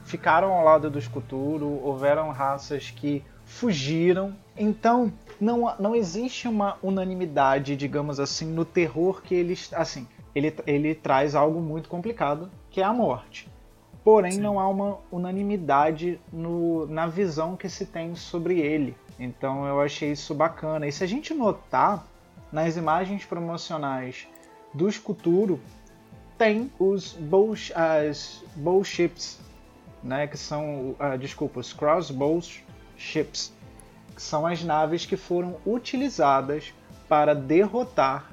ficaram 0.09 0.53
ao 0.53 0.65
lado 0.65 0.91
do 0.91 0.99
escuturo, 0.99 1.81
houveram 1.85 2.31
raças 2.31 2.91
que 2.91 3.23
fugiram. 3.45 4.35
Então, 4.57 5.13
não, 5.39 5.75
não 5.79 5.95
existe 5.95 6.49
uma 6.49 6.79
unanimidade, 6.83 7.77
digamos 7.77 8.19
assim, 8.19 8.47
no 8.47 8.65
terror 8.65 9.21
que 9.23 9.35
ele, 9.35 9.57
assim, 9.73 10.09
ele, 10.35 10.55
ele 10.67 10.95
traz 10.95 11.35
algo 11.35 11.61
muito 11.61 11.91
complicado, 11.91 12.51
que 12.71 12.81
é 12.81 12.85
a 12.85 12.93
morte. 12.93 13.49
Porém, 14.03 14.33
Sim. 14.33 14.41
não 14.41 14.59
há 14.59 14.67
uma 14.67 14.99
unanimidade 15.13 16.19
no, 16.33 16.87
na 16.87 17.07
visão 17.07 17.55
que 17.55 17.69
se 17.69 17.85
tem 17.85 18.15
sobre 18.15 18.59
ele. 18.61 18.97
Então, 19.21 19.67
eu 19.67 19.79
achei 19.79 20.13
isso 20.13 20.35
bacana. 20.35 20.87
E 20.87 20.93
se 20.93 21.05
a 21.05 21.07
gente 21.07 21.35
notar 21.35 22.07
nas 22.51 22.79
imagens 22.79 23.27
promocionais 23.27 24.27
do 24.73 24.89
escuturo, 24.89 25.61
tem 26.39 26.71
os 26.79 27.13
bow, 27.13 27.53
as 27.75 28.43
bow 28.57 28.83
ships 28.83 29.39
né, 30.03 30.27
que 30.27 30.37
são, 30.37 30.97
uh, 31.01 31.19
desculpa, 31.19 31.61
os 31.61 31.73
crossbow 31.73 32.41
ships, 32.97 33.53
que 34.15 34.23
são 34.23 34.47
as 34.47 34.63
naves 34.63 35.07
que 35.07 35.17
foram 35.17 35.57
utilizadas 35.67 36.73
para 37.09 37.35
derrotar 37.35 38.31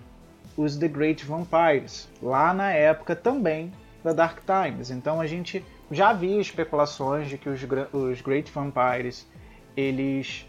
os 0.58 0.78
The 0.78 0.88
Great 0.88 1.26
Vampires, 1.26 2.10
lá 2.22 2.54
na 2.54 2.72
época 2.72 3.16
também 3.16 3.72
da 4.04 4.14
Dark 4.14 4.40
Times. 4.46 4.90
Então 4.90 5.20
a 5.20 5.28
gente 5.28 5.64
já 5.92 6.14
viu 6.14 6.40
especulações 6.40 7.28
de 7.28 7.38
que 7.38 7.50
os, 7.50 7.62
os 7.94 8.22
Great 8.22 8.52
Vampires 8.52 9.28
eles, 9.76 10.46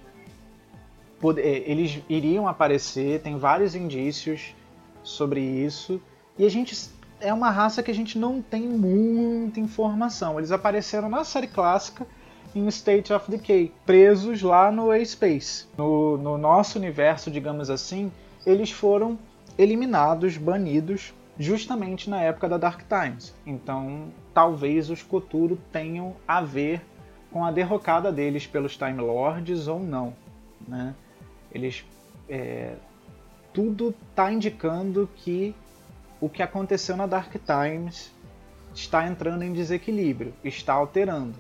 eh, 1.39 1.63
eles 1.67 2.03
iriam 2.09 2.47
aparecer, 2.47 3.21
tem 3.21 3.39
vários 3.39 3.75
indícios 3.75 4.55
sobre 5.03 5.41
isso. 5.41 6.01
E 6.39 6.45
a 6.45 6.49
gente 6.49 6.75
é 7.21 7.33
uma 7.33 7.51
raça 7.51 7.83
que 7.83 7.91
a 7.91 7.95
gente 7.95 8.19
não 8.19 8.43
tem 8.43 8.63
muita 8.63 9.61
informação. 9.61 10.39
Eles 10.39 10.53
apareceram 10.53 11.09
na 11.09 11.25
série 11.25 11.47
clássica 11.47 12.07
em 12.55 12.67
State 12.69 13.13
of 13.13 13.31
Decay, 13.31 13.73
presos 13.85 14.43
lá 14.43 14.71
no 14.71 14.91
A-Space. 14.91 15.67
No, 15.77 16.17
no 16.17 16.39
nosso 16.39 16.79
universo, 16.79 17.31
digamos 17.31 17.69
assim, 17.71 18.11
eles 18.47 18.71
foram 18.71 19.19
eliminados, 19.59 20.37
banidos, 20.37 21.13
justamente 21.39 22.09
na 22.09 22.23
época 22.23 22.49
da 22.49 22.57
Dark 22.57 22.83
Times. 22.89 23.35
Então, 23.47 24.09
talvez 24.33 24.91
os 24.91 25.03
Koturo 25.03 25.59
tenham 25.71 26.17
a 26.27 26.41
ver 26.41 26.83
com 27.31 27.45
a 27.45 27.51
derrocada 27.51 28.11
deles 28.11 28.47
pelos 28.47 28.77
Time 28.77 29.01
Lords 29.01 29.69
ou 29.69 29.81
não. 29.81 30.15
Né? 30.67 30.95
Eles. 31.53 31.85
É, 32.29 32.75
tudo 33.53 33.95
está 34.11 34.33
indicando 34.33 35.09
que 35.17 35.55
o 36.27 36.29
que 36.29 36.43
aconteceu 36.43 36.97
na 36.97 37.07
Dark 37.07 37.33
Times 37.37 38.11
está 38.75 39.07
entrando 39.07 39.43
em 39.45 39.53
desequilíbrio, 39.53 40.35
está 40.43 40.73
alterando. 40.73 41.35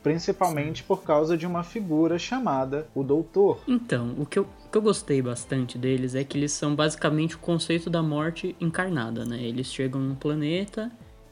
Principalmente 0.00 0.84
por 0.84 1.02
causa 1.02 1.36
de 1.36 1.44
uma 1.44 1.64
figura 1.64 2.20
chamada 2.20 2.86
o 2.94 3.02
Doutor. 3.02 3.58
Então, 3.66 4.14
o 4.16 4.24
que, 4.24 4.38
eu, 4.38 4.44
o 4.44 4.70
que 4.70 4.78
eu 4.78 4.82
gostei 4.82 5.20
bastante 5.20 5.76
deles 5.76 6.14
é 6.14 6.22
que 6.22 6.38
eles 6.38 6.52
são 6.52 6.72
basicamente 6.72 7.34
o 7.34 7.40
conceito 7.40 7.90
da 7.90 8.00
morte 8.00 8.54
encarnada, 8.60 9.24
né? 9.24 9.42
Eles 9.42 9.72
chegam 9.72 10.00
num 10.00 10.14
planeta 10.14 10.88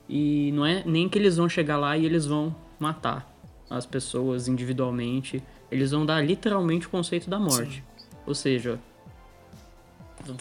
e 0.09 0.51
não 0.53 0.67
é 0.67 0.83
nem 0.85 1.09
que 1.09 1.17
eles 1.17 1.37
vão 1.37 1.49
chegar 1.49 1.77
lá 1.77 1.97
e 1.97 2.05
eles 2.05 2.27
vão 2.27 2.55
matar 2.77 3.33
as 3.71 3.87
pessoas 3.87 4.49
individualmente. 4.49 5.41
Eles 5.71 5.93
vão 5.93 6.05
dar 6.05 6.21
literalmente 6.27 6.89
o 6.89 6.91
conceito 6.91 7.31
da 7.31 7.39
morte. 7.39 7.85
Sim. 7.97 8.07
Ou 8.27 8.35
seja, 8.35 8.81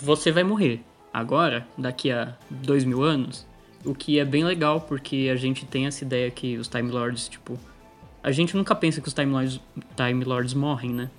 você 0.01 0.31
vai 0.31 0.43
morrer. 0.43 0.83
Agora, 1.15 1.65
daqui 1.77 2.11
a 2.11 2.35
dois 2.49 2.83
mil 2.83 3.01
anos, 3.01 3.47
o 3.85 3.95
que 3.95 4.19
é 4.19 4.25
bem 4.25 4.43
legal, 4.43 4.81
porque 4.81 5.29
a 5.31 5.35
gente 5.37 5.65
tem 5.65 5.85
essa 5.85 6.03
ideia 6.03 6.29
que 6.29 6.57
os 6.57 6.67
Time 6.67 6.91
Lords, 6.91 7.29
tipo. 7.29 7.57
A 8.21 8.33
gente 8.33 8.53
nunca 8.53 8.75
pensa 8.75 8.99
que 8.99 9.07
os 9.07 9.13
Time 9.13 9.31
Lords, 9.31 9.61
Time 9.95 10.25
Lords 10.25 10.53
morrem, 10.53 10.91
né? 10.91 11.09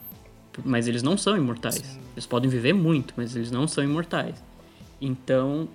Mas 0.62 0.86
eles 0.86 1.02
não 1.02 1.16
são 1.16 1.34
imortais. 1.34 1.76
Sim. 1.76 1.98
Eles 2.12 2.26
podem 2.26 2.50
viver 2.50 2.74
muito, 2.74 3.14
mas 3.16 3.34
eles 3.34 3.50
não 3.50 3.66
são 3.66 3.82
imortais. 3.82 4.34
Então, 5.00 5.66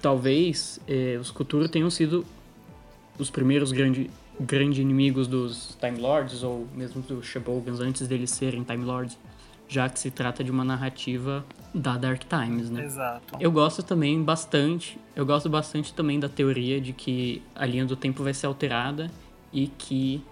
talvez 0.00 0.80
eh, 0.88 1.16
os 1.20 1.30
Cthulhu 1.30 1.68
tenham 1.68 1.88
sido 1.88 2.26
os 3.16 3.30
primeiros 3.30 3.70
grandes 3.70 4.10
grande 4.40 4.80
inimigos 4.80 5.28
dos 5.28 5.78
Time 5.78 6.00
Lords, 6.00 6.42
ou 6.42 6.66
mesmo 6.74 7.00
dos 7.00 7.24
Shobogans 7.26 7.78
antes 7.78 8.08
deles 8.08 8.32
serem 8.32 8.64
Time 8.64 8.84
Lords, 8.84 9.16
já 9.72 9.88
que 9.88 9.98
se 9.98 10.10
trata 10.10 10.44
de 10.44 10.50
uma 10.50 10.64
narrativa 10.64 11.44
da 11.74 11.96
Dark 11.96 12.22
Times, 12.24 12.68
né? 12.68 12.84
Exato. 12.84 13.36
Eu 13.40 13.50
gosto 13.50 13.82
também 13.82 14.22
bastante, 14.22 14.98
eu 15.16 15.24
gosto 15.24 15.48
bastante 15.48 15.94
também 15.94 16.20
da 16.20 16.28
teoria 16.28 16.78
de 16.78 16.92
que 16.92 17.42
a 17.54 17.64
linha 17.64 17.86
do 17.86 17.96
tempo 17.96 18.22
vai 18.22 18.34
ser 18.34 18.46
alterada 18.46 19.10
e 19.50 19.66
que 19.66 20.22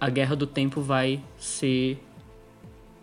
a 0.00 0.10
guerra 0.10 0.34
do 0.34 0.46
tempo 0.46 0.80
vai 0.80 1.20
ser 1.38 2.02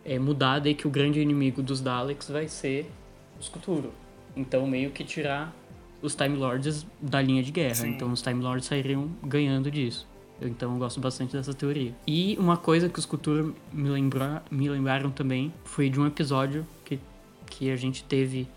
é, 0.04 0.20
mudada 0.20 0.70
e 0.70 0.76
que 0.76 0.86
o 0.86 0.90
grande 0.90 1.22
inimigo 1.22 1.64
dos 1.64 1.80
Daleks 1.80 2.30
vai 2.30 2.50
ser 2.50 2.92
os 3.40 3.48
Cthulhu. 3.48 3.92
Então 4.36 4.68
meio 4.68 4.92
que 4.92 5.06
tirar 5.06 5.56
os 6.02 6.16
Time 6.16 6.36
Lords 6.36 6.86
da 7.02 7.22
linha 7.22 7.42
de 7.42 7.52
guerra. 7.52 7.76
Sim. 7.76 7.92
Então 7.92 8.12
os 8.12 8.22
Time 8.22 8.44
Lords 8.44 8.68
sairiam 8.68 9.10
ganhando 9.24 9.72
disso. 9.72 10.06
Eu, 10.40 10.48
Então 10.48 10.74
eu 10.74 10.80
gosto 10.80 11.00
bastante 11.00 11.34
dessa 11.36 11.54
teoria. 11.54 11.96
E 12.06 12.36
uma 12.40 12.58
coisa 12.58 12.90
que 12.90 13.00
os 13.00 13.06
Cthulhu 13.06 13.56
me, 13.72 13.90
me 14.52 14.70
lembraram 14.70 15.12
também 15.12 15.54
foi 15.64 15.90
de 15.90 16.00
um 16.00 16.06
episódio 16.06 16.66
que, 16.84 17.00
que 17.46 17.72
a 17.72 17.76
gente 17.76 18.04
teve 18.04 18.48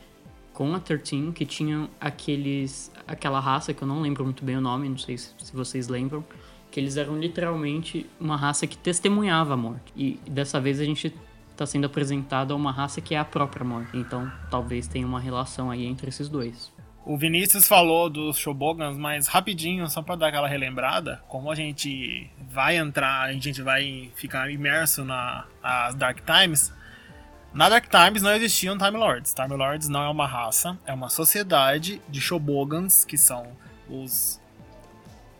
com 0.53 0.75
a 0.75 0.81
13, 0.81 1.31
que 1.33 1.47
tinha 1.47 1.89
aqueles 2.01 2.91
aquela 3.07 3.39
raça 3.39 3.73
que 3.73 3.81
eu 3.81 3.87
não 3.87 4.01
lembro 4.01 4.25
muito 4.25 4.45
bem 4.45 4.57
o 4.57 4.61
nome, 4.61 4.89
não 4.89 4.99
sei 4.99 5.17
se, 5.17 5.33
se 5.39 5.55
vocês 5.55 5.87
lembram, 5.87 6.25
que 6.71 6.81
eles 6.81 6.97
eram 6.97 7.17
literalmente 7.17 8.07
uma 8.21 8.37
raça 8.37 8.67
que 8.67 8.77
testemunhava 8.77 9.55
a 9.55 9.57
morte. 9.57 9.93
E 9.97 10.19
dessa 10.29 10.61
vez 10.61 10.81
a 10.81 10.85
gente 10.85 11.15
está 11.53 11.65
sendo 11.65 11.87
apresentado 11.87 12.53
a 12.53 12.57
uma 12.57 12.73
raça 12.73 13.01
que 13.01 13.15
é 13.15 13.19
a 13.19 13.25
própria 13.25 13.65
morte. 13.65 13.97
Então 13.97 14.31
talvez 14.51 14.89
tenha 14.89 15.07
uma 15.07 15.21
relação 15.21 15.71
aí 15.71 15.87
entre 15.87 16.09
esses 16.09 16.29
dois. 16.29 16.73
O 17.09 17.17
Vinícius 17.17 17.67
falou 17.67 18.11
dos 18.11 18.37
Shobogans, 18.37 18.99
mas 18.99 19.29
rapidinho, 19.29 19.89
só 19.89 20.03
pra 20.03 20.15
dar 20.15 20.29
aquela 20.29 20.47
relembrada, 20.47 21.23
como 21.27 21.51
a 21.51 21.55
gente 21.55 22.31
vai 22.51 22.77
entrar, 22.77 23.23
a 23.23 23.33
gente 23.33 23.63
vai 23.63 24.11
ficar 24.15 24.51
imerso 24.51 25.07
na 25.07 25.47
as 25.63 25.95
Dark 25.95 26.19
Times. 26.19 26.71
Na 27.55 27.71
Dark 27.71 27.87
Times 27.89 28.21
não 28.21 28.35
existiam 28.35 28.77
Time 28.77 28.99
Lords. 28.99 29.33
Time 29.33 29.57
Lords 29.57 29.89
não 29.89 30.03
é 30.03 30.09
uma 30.11 30.27
raça, 30.27 30.77
é 30.85 30.93
uma 30.93 31.09
sociedade 31.09 31.99
de 32.11 32.21
Shobogans, 32.21 33.07
que 33.07 33.17
são 33.17 33.57
os 33.89 34.39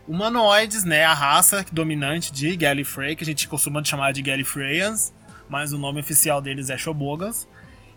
humanoides, 0.09 0.85
né? 0.85 1.05
A 1.05 1.13
raça 1.13 1.67
dominante 1.71 2.33
de 2.33 2.57
Gallifrey, 2.57 3.15
que 3.15 3.25
a 3.25 3.27
gente 3.27 3.47
costuma 3.47 3.85
chamar 3.85 4.13
de 4.13 4.23
Gallifreyans, 4.23 5.13
mas 5.51 5.75
o 5.75 5.77
nome 5.77 6.01
oficial 6.01 6.41
deles 6.41 6.71
é 6.71 6.79
Shobogans. 6.79 7.47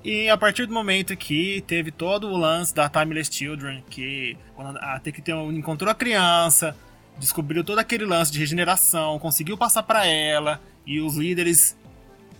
E 0.04 0.30
a 0.30 0.38
partir 0.38 0.66
do 0.66 0.74
momento 0.74 1.16
que 1.16 1.64
teve 1.68 1.92
todo 1.92 2.28
o 2.28 2.38
lance 2.38 2.74
da 2.74 2.90
Timeless 2.90 3.32
Children, 3.32 3.84
que 3.90 4.36
quando 4.56 4.78
a 4.78 5.00
Tecteon 5.00 5.52
encontrou 5.52 5.92
a 5.92 5.96
criança, 5.96 6.76
descobriu 7.20 7.64
todo 7.64 7.78
aquele 7.78 8.06
lance 8.06 8.32
de 8.32 8.40
regeneração, 8.40 9.20
conseguiu 9.20 9.56
passar 9.58 9.84
para 9.84 10.08
ela, 10.08 10.60
e 10.88 11.00
os 11.00 11.16
líderes 11.16 11.78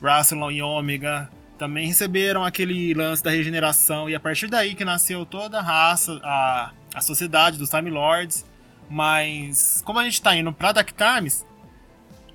Rassilon 0.02 0.50
e 0.50 0.62
Ômega 0.62 1.30
também 1.60 1.86
receberam 1.86 2.44
aquele 2.44 2.96
lance 2.96 3.24
da 3.24 3.30
regeneração, 3.30 4.10
e 4.10 4.16
a 4.16 4.20
partir 4.20 4.48
daí 4.48 4.74
que 4.74 4.84
nasceu 4.84 5.24
toda 5.24 5.60
a 5.60 5.62
raça, 5.62 6.20
a, 6.24 6.72
a 6.96 7.02
sociedade 7.02 7.60
dos 7.60 7.70
Time 7.70 7.92
Lords. 7.92 8.44
Mas 8.90 9.82
como 9.86 10.00
a 10.00 10.04
gente 10.04 10.20
tá 10.22 10.36
indo 10.36 10.52
pra 10.52 10.72
Dark 10.72 10.90
Times, 10.92 11.46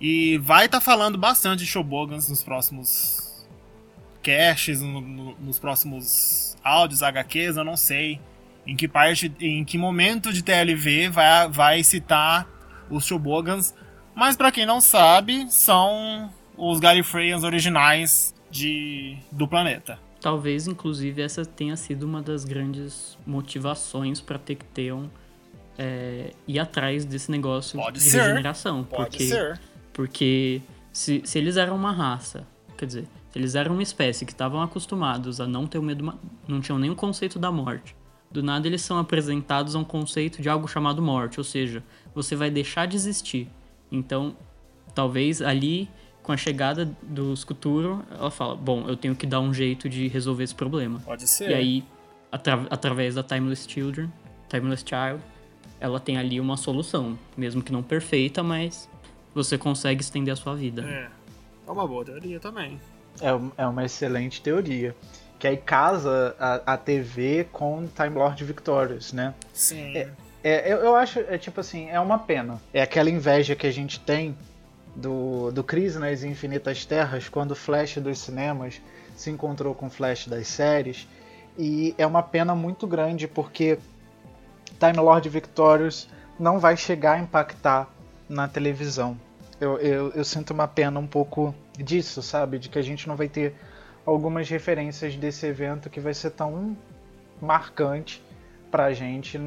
e 0.01 0.39
vai 0.39 0.67
estar 0.67 0.81
falando 0.81 1.19
bastante 1.19 1.65
de 1.65 1.67
Shobogans 1.67 2.29
nos 2.29 2.45
próximos 2.45 3.26
caches, 4.27 4.81
no- 4.81 5.01
no- 5.01 5.37
nos 5.41 5.59
próximos 5.59 6.57
áudios, 6.65 7.03
HQs, 7.03 7.57
eu 7.57 7.65
não 7.65 7.77
sei 7.77 8.21
em 8.67 8.75
que 8.75 8.89
parte, 8.89 9.33
em 9.41 9.65
que 9.65 9.79
momento 9.79 10.33
de 10.33 10.43
TLV 10.43 11.09
vai, 11.09 11.49
vai 11.49 11.83
citar 11.85 12.49
os 12.91 13.05
Shobogans. 13.07 13.73
Mas 14.15 14.37
pra 14.37 14.51
quem 14.51 14.67
não 14.67 14.81
sabe, 14.81 15.47
são 15.51 16.31
os 16.57 16.81
Gallifreyans 16.81 17.45
originais 17.45 18.35
de, 18.51 19.17
do 19.31 19.47
planeta. 19.47 19.99
Talvez, 20.21 20.67
inclusive, 20.67 21.23
essa 21.23 21.45
tenha 21.45 21.77
sido 21.77 22.03
uma 22.05 22.21
das 22.21 22.45
grandes 22.45 23.17
motivações 23.27 24.21
para 24.21 24.39
Tecteon 24.39 25.07
é, 25.79 26.33
ir 26.49 26.59
atrás 26.59 27.05
desse 27.05 27.31
negócio 27.31 27.79
Pode 27.79 27.99
de 27.99 28.05
ser. 28.05 28.23
regeneração. 28.23 28.83
Pode 28.83 29.11
porque, 29.11 29.25
ser. 29.29 29.61
Porque 29.93 30.61
se, 30.93 31.23
se 31.25 31.39
eles 31.39 31.57
eram 31.57 31.77
uma 31.77 31.93
raça, 31.93 32.45
quer 32.77 32.87
dizer, 32.87 33.05
eles 33.37 33.55
eram 33.55 33.75
uma 33.75 33.83
espécie 33.83 34.25
que 34.25 34.33
estavam 34.33 34.61
acostumados 34.63 35.41
a 35.41 35.47
não 35.47 35.67
ter 35.67 35.79
o 35.79 35.83
medo, 35.83 36.13
não 36.49 36.61
tinham 36.61 36.79
nenhum 36.79 36.95
conceito 36.95 37.39
da 37.39 37.53
morte. 37.53 37.95
Do 38.31 38.43
nada 38.43 38.67
eles 38.67 38.83
são 38.83 38.99
apresentados 38.99 39.77
a 39.77 39.79
um 39.79 39.85
conceito 39.85 40.41
de 40.43 40.49
algo 40.49 40.67
chamado 40.67 41.01
morte, 41.03 41.39
ou 41.39 41.45
seja, 41.45 41.83
você 42.15 42.35
vai 42.35 42.51
deixar 42.51 42.87
de 42.87 42.97
existir. 42.97 43.49
Então, 43.93 44.35
talvez 44.95 45.41
ali, 45.43 45.89
com 46.23 46.33
a 46.33 46.37
chegada 46.37 46.91
dos 47.03 47.45
Cthulhu, 47.45 48.03
ela 48.11 48.31
fala: 48.31 48.57
Bom, 48.57 48.85
eu 48.89 48.97
tenho 48.97 49.15
que 49.15 49.27
dar 49.27 49.41
um 49.41 49.55
jeito 49.55 49.89
de 49.89 50.09
resolver 50.09 50.43
esse 50.45 50.55
problema. 50.55 50.99
Pode 51.05 51.29
ser. 51.29 51.51
E 51.51 51.55
aí, 51.55 51.85
atra- 52.33 52.67
através 52.71 53.15
da 53.15 53.23
Timeless 53.23 53.67
Children, 53.69 54.11
Timeless 54.49 54.85
Child, 54.85 55.23
ela 55.79 56.01
tem 56.01 56.17
ali 56.17 56.41
uma 56.41 56.57
solução, 56.57 57.19
mesmo 57.37 57.63
que 57.63 57.71
não 57.71 57.83
perfeita, 57.83 58.43
mas 58.43 58.89
você 59.35 59.57
consegue 59.57 60.03
estender 60.03 60.33
a 60.33 60.37
sua 60.37 60.55
vida. 60.57 60.83
É. 60.83 61.11
É 61.69 61.71
uma 61.71 61.87
boa 61.87 62.05
teoria 62.05 62.41
também. 62.41 62.81
É, 63.21 63.63
é 63.63 63.67
uma 63.67 63.85
excelente 63.85 64.41
teoria. 64.41 64.95
Que 65.39 65.47
aí 65.47 65.57
casa 65.57 66.35
a, 66.39 66.75
a 66.75 66.77
TV 66.77 67.47
com 67.53 67.87
Time 67.87 68.17
Lord 68.17 68.43
Victorious, 68.43 69.13
né? 69.13 69.35
Sim. 69.53 69.95
É, 70.43 70.73
eu, 70.73 70.79
eu 70.79 70.97
acho, 70.97 71.19
é 71.21 71.37
tipo 71.37 71.61
assim, 71.61 71.89
é 71.91 72.01
uma 72.01 72.19
pena. 72.19 72.61
É 72.73 72.81
aquela 72.81 73.11
inveja 73.11 73.55
que 73.55 73.67
a 73.67 73.71
gente 73.73 74.01
tem 74.01 74.37
do, 74.95 75.51
do 75.51 75.63
Crise 75.63 75.99
nas 75.99 76.23
Infinitas 76.23 76.85
Terras, 76.87 77.29
quando 77.29 77.51
o 77.51 77.55
Flash 77.57 77.99
dos 77.99 78.19
cinemas 78.19 78.81
se 79.17 79.31
encontrou 79.31 79.75
com 79.75 79.87
o 79.87 79.91
Flash 79.91 80.27
das 80.27 80.47
séries. 80.49 81.07
E 81.59 81.95
é 81.99 82.07
uma 82.07 82.23
pena 82.23 82.55
muito 82.55 82.87
grande 82.87 83.27
porque 83.27 83.79
Time 84.79 84.99
Lord 84.99 85.29
Victorious 85.29 86.09
não 86.39 86.59
vai 86.59 86.77
chegar 86.77 87.13
a 87.13 87.19
impactar 87.19 87.89
na 88.29 88.47
televisão. 88.47 89.19
Eu, 89.61 89.79
eu, 89.79 90.11
eu 90.11 90.25
sinto 90.25 90.53
uma 90.53 90.69
pena 90.69 91.01
um 91.01 91.07
pouco 91.07 91.55
disso, 91.77 92.23
sabe? 92.23 92.59
De 92.59 92.69
que 92.69 92.79
a 92.79 92.83
gente 92.83 93.09
não 93.09 93.17
vai 93.17 93.29
ter 93.29 93.55
algumas 94.05 94.49
referências 94.49 95.17
desse 95.17 95.47
evento 95.47 95.91
que 95.91 96.01
vai 96.01 96.15
ser 96.15 96.31
tão 96.31 96.77
marcante 97.41 98.23
pra 98.71 98.93
gente, 98.93 99.41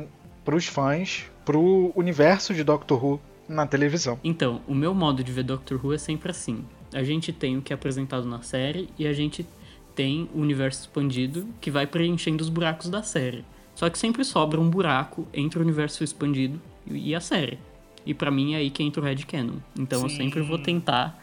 pros 0.44 0.66
fãs, 0.66 1.26
pro 1.46 1.92
universo 1.96 2.54
de 2.54 2.64
Doctor 2.64 3.04
Who 3.04 3.22
na 3.48 3.66
televisão. 3.66 4.20
Então, 4.24 4.62
o 4.68 4.76
meu 4.76 4.94
modo 4.94 5.24
de 5.24 5.32
ver 5.32 5.44
Doctor 5.44 5.84
Who 5.84 5.94
é 5.94 5.98
sempre 5.98 6.32
assim. 6.32 6.64
A 6.94 7.04
gente 7.04 7.32
tem 7.32 7.58
o 7.58 7.62
que 7.62 7.74
é 7.74 7.76
apresentado 7.76 8.28
na 8.28 8.42
série 8.42 8.90
e 8.98 9.08
a 9.08 9.14
gente 9.14 9.46
tem 9.96 10.30
o 10.34 10.40
universo 10.40 10.82
expandido 10.82 11.48
que 11.60 11.72
vai 11.72 11.86
preenchendo 11.86 12.44
os 12.44 12.50
buracos 12.50 12.90
da 12.90 13.04
série. 13.04 13.44
Só 13.76 13.90
que 13.90 13.98
sempre 13.98 14.24
sobra 14.24 14.60
um 14.60 14.70
buraco 14.70 15.28
entre 15.34 15.60
o 15.60 15.62
universo 15.62 16.04
expandido 16.04 16.62
e 16.86 17.16
a 17.16 17.22
série. 17.22 17.60
E 18.06 18.14
pra 18.14 18.32
mim 18.32 18.54
é 18.54 18.58
aí 18.58 18.70
que 18.70 18.84
entra 18.84 19.02
o 19.02 19.06
Red 19.06 19.18
Canon. 19.18 19.58
Então 19.78 20.02
eu 20.02 20.10
Sim. 20.10 20.18
sempre 20.18 20.42
vou 20.42 20.58
tentar 20.58 21.18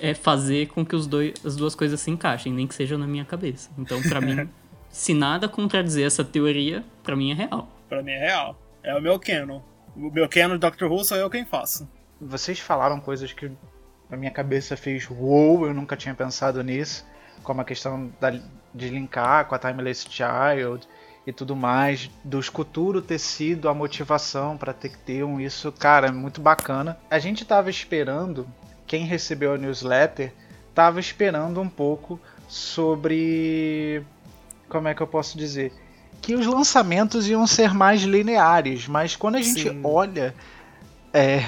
é, 0.00 0.14
fazer 0.14 0.68
com 0.68 0.84
que 0.84 0.96
os 0.96 1.06
dois, 1.06 1.34
as 1.44 1.56
duas 1.56 1.74
coisas 1.74 2.00
se 2.00 2.10
encaixem, 2.10 2.52
nem 2.52 2.66
que 2.66 2.74
seja 2.74 2.96
na 2.96 3.06
minha 3.06 3.24
cabeça. 3.24 3.70
Então 3.78 4.00
pra 4.02 4.20
mim, 4.20 4.48
se 4.90 5.14
nada 5.14 5.48
contradizer 5.48 6.06
essa 6.06 6.24
teoria, 6.24 6.84
pra 7.02 7.14
mim 7.14 7.30
é 7.30 7.34
real. 7.34 7.68
Pra 7.88 8.02
mim 8.02 8.12
é 8.12 8.18
real. 8.18 8.60
É 8.82 8.94
o 8.94 9.00
meu 9.00 9.18
canon. 9.18 9.60
O 9.96 10.10
meu 10.10 10.28
canon 10.28 10.54
de 10.54 10.60
Doctor 10.60 10.90
Who 10.90 11.04
sou 11.04 11.16
eu 11.16 11.28
quem 11.28 11.44
faço. 11.44 11.88
Vocês 12.20 12.58
falaram 12.58 13.00
coisas 13.00 13.32
que 13.32 13.50
na 14.08 14.16
minha 14.16 14.30
cabeça 14.30 14.76
fez 14.76 15.08
uou, 15.08 15.66
eu 15.66 15.72
nunca 15.72 15.96
tinha 15.96 16.14
pensado 16.14 16.62
nisso, 16.62 17.06
como 17.42 17.60
a 17.60 17.64
questão 17.64 18.12
da, 18.20 18.30
de 18.74 18.88
linkar 18.88 19.46
com 19.46 19.54
a 19.54 19.58
Timeless 19.58 20.06
Child 20.08 20.86
e 21.26 21.32
tudo 21.32 21.54
mais, 21.54 22.10
do 22.24 22.40
escuturo 22.40 23.00
ter 23.00 23.18
sido 23.18 23.68
a 23.68 23.74
motivação 23.74 24.56
para 24.56 24.72
ter 24.72 24.88
que 24.88 24.98
ter 24.98 25.22
um 25.22 25.40
isso, 25.40 25.70
cara, 25.70 26.08
é 26.08 26.12
muito 26.12 26.40
bacana. 26.40 26.98
A 27.10 27.18
gente 27.18 27.44
tava 27.44 27.70
esperando, 27.70 28.46
quem 28.90 29.04
recebeu 29.04 29.54
a 29.54 29.56
newsletter, 29.56 30.32
tava 30.74 30.98
esperando 30.98 31.60
um 31.60 31.68
pouco 31.68 32.18
sobre 32.48 34.02
como 34.68 34.88
é 34.88 34.94
que 34.94 35.00
eu 35.00 35.06
posso 35.06 35.38
dizer? 35.38 35.72
Que 36.20 36.34
os 36.34 36.44
lançamentos 36.44 37.28
iam 37.28 37.46
ser 37.46 37.72
mais 37.72 38.02
lineares, 38.02 38.88
mas 38.88 39.14
quando 39.14 39.36
a 39.36 39.40
gente 39.40 39.62
Sim. 39.62 39.80
olha. 39.84 40.34
É. 41.14 41.44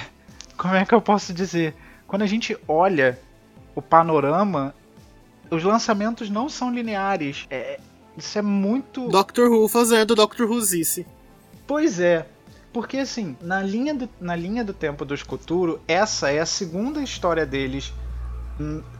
Como 0.55 0.73
é 0.73 0.85
que 0.85 0.95
eu 0.95 1.01
posso 1.01 1.33
dizer? 1.33 1.75
Quando 2.07 2.21
a 2.21 2.25
gente 2.25 2.57
olha 2.65 3.19
o 3.75 3.81
panorama, 3.81 4.73
os 5.51 5.65
lançamentos 5.65 6.29
não 6.29 6.47
são 6.47 6.73
lineares. 6.73 7.45
É, 7.49 7.77
isso 8.17 8.39
é 8.39 8.41
muito. 8.41 9.09
Doctor 9.09 9.51
Who 9.51 9.67
fazendo 9.67 10.15
Doctor 10.15 10.49
Whozice. 10.49 11.05
Pois 11.67 11.99
é. 11.99 12.25
Porque 12.73 12.97
assim, 12.97 13.37
na 13.39 13.61
linha 13.61 13.93
do, 13.93 14.09
na 14.19 14.35
linha 14.35 14.63
do 14.63 14.73
tempo 14.73 15.05
do 15.05 15.13
Escuturo, 15.13 15.79
essa 15.87 16.31
é 16.31 16.39
a 16.39 16.45
segunda 16.45 17.03
história 17.03 17.45
deles 17.45 17.93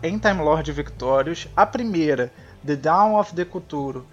em 0.03 0.17
Time 0.19 0.41
Lord 0.41 0.71
Victorious. 0.71 1.47
A 1.55 1.65
primeira, 1.65 2.31
The 2.65 2.75
Dawn 2.75 3.19
of 3.19 3.33
the 3.33 3.43
Cthulhu, 3.43 4.05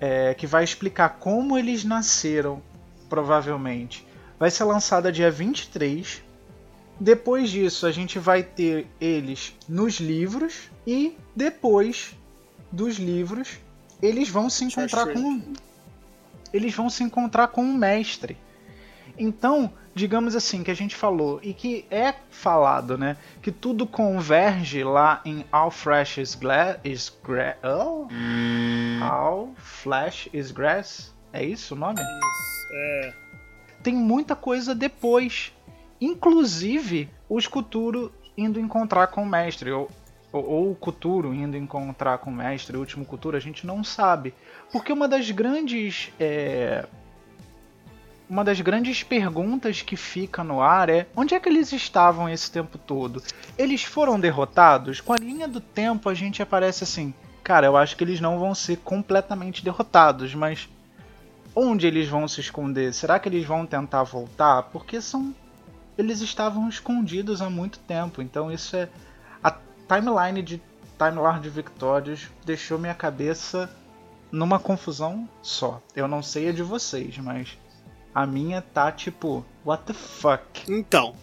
é, 0.00 0.32
que 0.34 0.46
vai 0.46 0.62
explicar 0.62 1.16
como 1.18 1.58
eles 1.58 1.84
nasceram, 1.84 2.62
provavelmente, 3.08 4.06
vai 4.38 4.50
ser 4.50 4.62
lançada 4.62 5.10
dia 5.10 5.30
23. 5.30 6.22
Depois 6.98 7.50
disso, 7.50 7.86
a 7.86 7.90
gente 7.90 8.20
vai 8.20 8.44
ter 8.44 8.86
eles 9.00 9.56
nos 9.68 9.94
livros 9.94 10.70
e 10.86 11.18
depois 11.34 12.16
dos 12.70 12.96
livros, 12.96 13.58
eles 14.00 14.28
vão 14.28 14.48
se 14.48 14.64
encontrar 14.64 15.12
com 15.12 15.42
eles 16.52 16.72
vão 16.72 16.88
se 16.88 17.02
encontrar 17.02 17.48
com 17.48 17.64
um 17.64 17.74
mestre. 17.74 18.36
Então, 19.18 19.72
digamos 19.94 20.34
assim, 20.34 20.62
que 20.62 20.70
a 20.70 20.74
gente 20.74 20.94
falou 20.94 21.38
e 21.42 21.54
que 21.54 21.86
é 21.90 22.14
falado, 22.30 22.98
né, 22.98 23.16
que 23.40 23.52
tudo 23.52 23.86
converge 23.86 24.82
lá 24.82 25.20
em 25.24 25.44
All 25.52 25.70
Flash 25.70 26.18
is 26.18 26.34
Glass 26.34 26.78
is 26.84 27.16
gra 27.22 27.56
oh? 27.62 28.08
All 29.02 29.50
Flash 29.56 30.28
is 30.32 30.50
Grass. 30.50 31.14
É 31.32 31.44
isso 31.44 31.74
o 31.74 31.78
nome? 31.78 32.00
É. 32.72 33.12
Tem 33.82 33.94
muita 33.94 34.34
coisa 34.34 34.74
depois. 34.74 35.52
Inclusive, 36.00 37.08
o 37.28 37.38
Skuturo 37.38 38.12
indo 38.36 38.58
encontrar 38.58 39.08
com 39.08 39.22
o 39.22 39.26
mestre, 39.26 39.70
ou, 39.70 39.90
ou, 40.32 40.44
ou 40.44 40.70
o 40.70 40.74
Kuturo 40.74 41.34
indo 41.34 41.56
encontrar 41.56 42.18
com 42.18 42.30
o 42.30 42.34
mestre, 42.34 42.76
o 42.76 42.80
último 42.80 43.04
Kuturo, 43.04 43.36
a 43.36 43.40
gente 43.40 43.66
não 43.66 43.82
sabe. 43.84 44.34
Porque 44.72 44.92
uma 44.92 45.08
das 45.08 45.30
grandes. 45.30 46.12
é, 46.18 46.86
Uma 48.28 48.42
das 48.42 48.60
grandes 48.60 49.02
perguntas 49.02 49.82
que 49.82 49.96
fica 49.96 50.42
no 50.42 50.62
ar 50.62 50.88
é 50.88 51.06
onde 51.14 51.34
é 51.34 51.40
que 51.40 51.48
eles 51.48 51.72
estavam 51.72 52.28
esse 52.28 52.50
tempo 52.50 52.78
todo? 52.78 53.22
Eles 53.58 53.84
foram 53.84 54.18
derrotados? 54.18 55.00
Com 55.00 55.12
a 55.12 55.18
linha 55.18 55.46
do 55.46 55.60
tempo 55.60 56.08
a 56.08 56.14
gente 56.14 56.42
aparece 56.42 56.84
assim, 56.84 57.12
cara, 57.42 57.66
eu 57.66 57.76
acho 57.76 57.96
que 57.96 58.02
eles 58.02 58.20
não 58.20 58.38
vão 58.38 58.54
ser 58.54 58.78
completamente 58.78 59.62
derrotados, 59.62 60.34
mas 60.34 60.68
onde 61.54 61.86
eles 61.86 62.08
vão 62.08 62.26
se 62.26 62.40
esconder? 62.40 62.94
Será 62.94 63.18
que 63.18 63.28
eles 63.28 63.44
vão 63.46 63.66
tentar 63.66 64.02
voltar? 64.04 64.62
Porque 64.64 65.00
são 65.00 65.34
eles 65.96 66.20
estavam 66.20 66.68
escondidos 66.68 67.40
há 67.40 67.48
muito 67.48 67.78
tempo, 67.78 68.20
então 68.20 68.50
isso 68.50 68.74
é 68.74 68.88
a 69.42 69.54
timeline 69.88 70.42
de 70.42 70.60
Time 70.98 71.18
Lord 71.18 71.48
Victorious 71.48 72.28
deixou 72.44 72.78
minha 72.78 72.94
cabeça 72.94 73.70
numa 74.32 74.58
confusão 74.58 75.28
só. 75.42 75.80
Eu 75.94 76.08
não 76.08 76.22
sei 76.22 76.48
a 76.48 76.52
de 76.52 76.62
vocês, 76.62 77.16
mas 77.18 77.56
a 78.14 78.26
minha 78.26 78.62
tá 78.62 78.92
tipo, 78.92 79.44
what 79.64 79.84
the 79.84 79.92
fuck? 79.92 80.42
Então, 80.68 81.14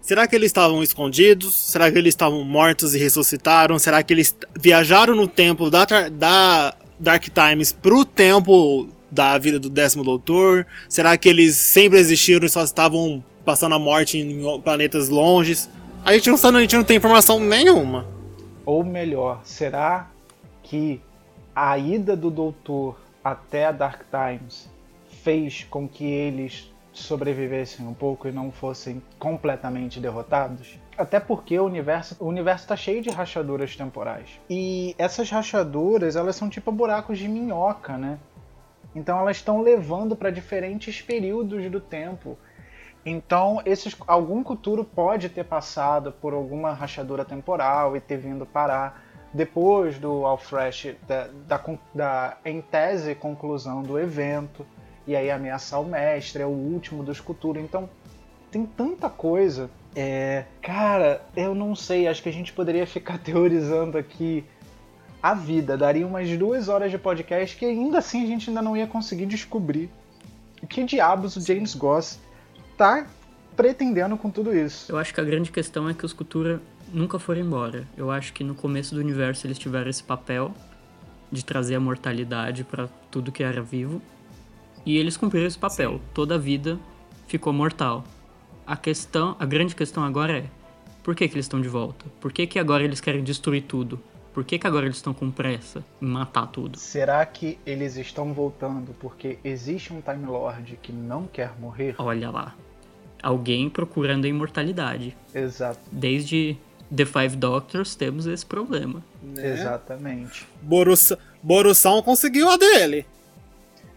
será 0.00 0.26
que 0.26 0.34
eles 0.34 0.46
estavam 0.46 0.82
escondidos? 0.82 1.54
Será 1.54 1.90
que 1.92 1.96
eles 1.96 2.12
estavam 2.12 2.42
mortos 2.42 2.94
e 2.94 2.98
ressuscitaram? 2.98 3.78
Será 3.78 4.02
que 4.02 4.12
eles 4.12 4.36
viajaram 4.58 5.14
no 5.14 5.28
tempo 5.28 5.70
da, 5.70 5.84
da 6.10 6.74
Dark 6.98 7.24
Times 7.28 7.72
pro 7.72 8.04
tempo 8.04 8.88
da 9.10 9.38
vida 9.38 9.60
do 9.60 9.70
décimo 9.70 10.02
doutor? 10.02 10.66
Será 10.88 11.16
que 11.16 11.28
eles 11.28 11.54
sempre 11.54 11.98
existiram 11.98 12.44
e 12.44 12.50
só 12.50 12.64
estavam 12.64 13.22
passando 13.44 13.76
a 13.76 13.78
morte 13.78 14.18
em 14.18 14.60
planetas 14.60 15.08
longes? 15.08 15.70
A 16.04 16.12
gente 16.12 16.28
não 16.28 16.36
sabe, 16.36 16.58
a 16.58 16.60
gente 16.60 16.76
não 16.76 16.84
tem 16.84 16.96
informação 16.96 17.38
nenhuma. 17.38 18.06
Ou 18.66 18.82
melhor, 18.82 19.40
será 19.44 20.10
que 20.62 21.00
a 21.54 21.78
ida 21.78 22.16
do 22.16 22.30
Doutor 22.30 22.98
até 23.22 23.66
a 23.66 23.72
Dark 23.72 24.02
Times 24.10 24.68
fez 25.24 25.64
com 25.64 25.88
que 25.88 26.04
eles 26.04 26.70
sobrevivessem 26.92 27.84
um 27.84 27.94
pouco 27.94 28.28
e 28.28 28.32
não 28.32 28.52
fossem 28.52 29.02
completamente 29.18 29.98
derrotados? 29.98 30.78
Até 30.96 31.18
porque 31.18 31.58
o 31.58 31.64
universo 31.64 32.16
o 32.20 32.28
universo 32.28 32.64
está 32.64 32.76
cheio 32.76 33.02
de 33.02 33.10
rachaduras 33.10 33.74
temporais. 33.74 34.38
E 34.48 34.94
essas 34.96 35.28
rachaduras, 35.30 36.14
elas 36.14 36.36
são 36.36 36.48
tipo 36.48 36.70
buracos 36.70 37.18
de 37.18 37.26
minhoca, 37.26 37.96
né? 37.96 38.18
Então 38.94 39.18
elas 39.18 39.38
estão 39.38 39.60
levando 39.62 40.14
para 40.14 40.30
diferentes 40.30 41.00
períodos 41.00 41.68
do 41.70 41.80
tempo. 41.80 42.38
Então, 43.04 43.60
esses, 43.66 43.94
algum 44.06 44.42
Cthulhu 44.42 44.84
pode 44.84 45.28
ter 45.28 45.44
passado 45.44 46.12
por 46.12 46.32
alguma 46.32 46.72
rachadura 46.72 47.24
temporal 47.24 47.96
e 47.96 48.00
ter 48.00 48.16
vindo 48.16 48.46
parar 48.46 49.04
depois 49.32 49.98
do 49.98 50.24
Alfresh, 50.24 50.94
da, 51.06 51.26
da, 51.46 51.60
da, 51.92 52.36
em 52.44 52.62
tese, 52.62 53.14
conclusão 53.14 53.82
do 53.82 53.98
evento, 53.98 54.64
e 55.06 55.14
aí 55.14 55.30
ameaçar 55.30 55.80
o 55.80 55.84
mestre, 55.84 56.42
é 56.42 56.46
o 56.46 56.50
último 56.50 57.02
dos 57.02 57.20
Cthulhu. 57.20 57.60
Então, 57.60 57.88
tem 58.50 58.64
tanta 58.64 59.10
coisa. 59.10 59.70
É, 59.94 60.44
cara, 60.62 61.22
eu 61.36 61.54
não 61.54 61.74
sei, 61.74 62.08
acho 62.08 62.22
que 62.22 62.28
a 62.28 62.32
gente 62.32 62.52
poderia 62.52 62.86
ficar 62.86 63.18
teorizando 63.22 63.98
aqui 63.98 64.44
a 65.22 65.34
vida. 65.34 65.76
Daria 65.76 66.06
umas 66.06 66.28
duas 66.36 66.68
horas 66.68 66.90
de 66.90 66.98
podcast 66.98 67.56
que 67.56 67.64
ainda 67.64 67.98
assim 67.98 68.22
a 68.22 68.26
gente 68.26 68.50
ainda 68.50 68.60
não 68.60 68.76
ia 68.76 68.86
conseguir 68.86 69.26
descobrir 69.26 69.90
o 70.62 70.66
que 70.66 70.84
diabos 70.84 71.36
o 71.36 71.40
James 71.40 71.74
Goss 71.74 72.18
tá 72.76 73.06
pretendendo 73.56 74.16
com 74.16 74.30
tudo 74.30 74.54
isso. 74.54 74.90
Eu 74.90 74.98
acho 74.98 75.14
que 75.14 75.20
a 75.20 75.24
grande 75.24 75.50
questão 75.50 75.88
é 75.88 75.94
que 75.94 76.04
os 76.04 76.12
Cultura 76.12 76.60
nunca 76.92 77.18
foram 77.18 77.40
embora. 77.40 77.86
Eu 77.96 78.10
acho 78.10 78.32
que 78.32 78.42
no 78.42 78.54
começo 78.54 78.94
do 78.94 79.00
universo 79.00 79.46
eles 79.46 79.58
tiveram 79.58 79.90
esse 79.90 80.02
papel 80.02 80.52
de 81.30 81.44
trazer 81.44 81.74
a 81.74 81.80
mortalidade 81.80 82.64
pra 82.64 82.88
tudo 83.10 83.32
que 83.32 83.42
era 83.42 83.62
vivo. 83.62 84.00
E 84.84 84.98
eles 84.98 85.16
cumpriram 85.16 85.46
esse 85.46 85.58
papel. 85.58 86.00
Toda 86.12 86.34
a 86.34 86.38
vida 86.38 86.78
ficou 87.26 87.52
mortal. 87.52 88.04
A 88.66 88.76
questão, 88.76 89.36
a 89.38 89.46
grande 89.46 89.74
questão 89.74 90.02
agora 90.04 90.38
é: 90.38 90.44
por 91.02 91.14
que, 91.14 91.28
que 91.28 91.34
eles 91.34 91.44
estão 91.46 91.60
de 91.60 91.68
volta? 91.68 92.06
Por 92.20 92.32
que, 92.32 92.46
que 92.46 92.58
agora 92.58 92.82
eles 92.82 93.00
querem 93.00 93.22
destruir 93.22 93.62
tudo? 93.62 94.00
Por 94.32 94.42
que, 94.42 94.58
que 94.58 94.66
agora 94.66 94.86
eles 94.86 94.96
estão 94.96 95.14
com 95.14 95.30
pressa 95.30 95.84
em 96.02 96.06
matar 96.06 96.48
tudo? 96.48 96.76
Será 96.76 97.24
que 97.24 97.56
eles 97.64 97.96
estão 97.96 98.32
voltando 98.32 98.92
porque 98.98 99.38
existe 99.44 99.92
um 99.92 100.00
Time 100.00 100.26
Lord 100.26 100.78
que 100.82 100.92
não 100.92 101.26
quer 101.26 101.52
morrer? 101.60 101.94
Olha 101.98 102.30
lá. 102.30 102.54
Alguém 103.22 103.70
procurando 103.70 104.24
a 104.24 104.28
imortalidade. 104.28 105.16
Exato, 105.32 105.78
Desde 105.90 106.58
The 106.94 107.04
Five 107.04 107.36
Doctors 107.36 107.94
temos 107.94 108.26
esse 108.26 108.44
problema. 108.44 109.02
Né? 109.22 109.52
exatamente. 109.52 110.46
Borussão 111.42 112.02
conseguiu 112.02 112.50
a 112.50 112.56
dele. 112.56 113.06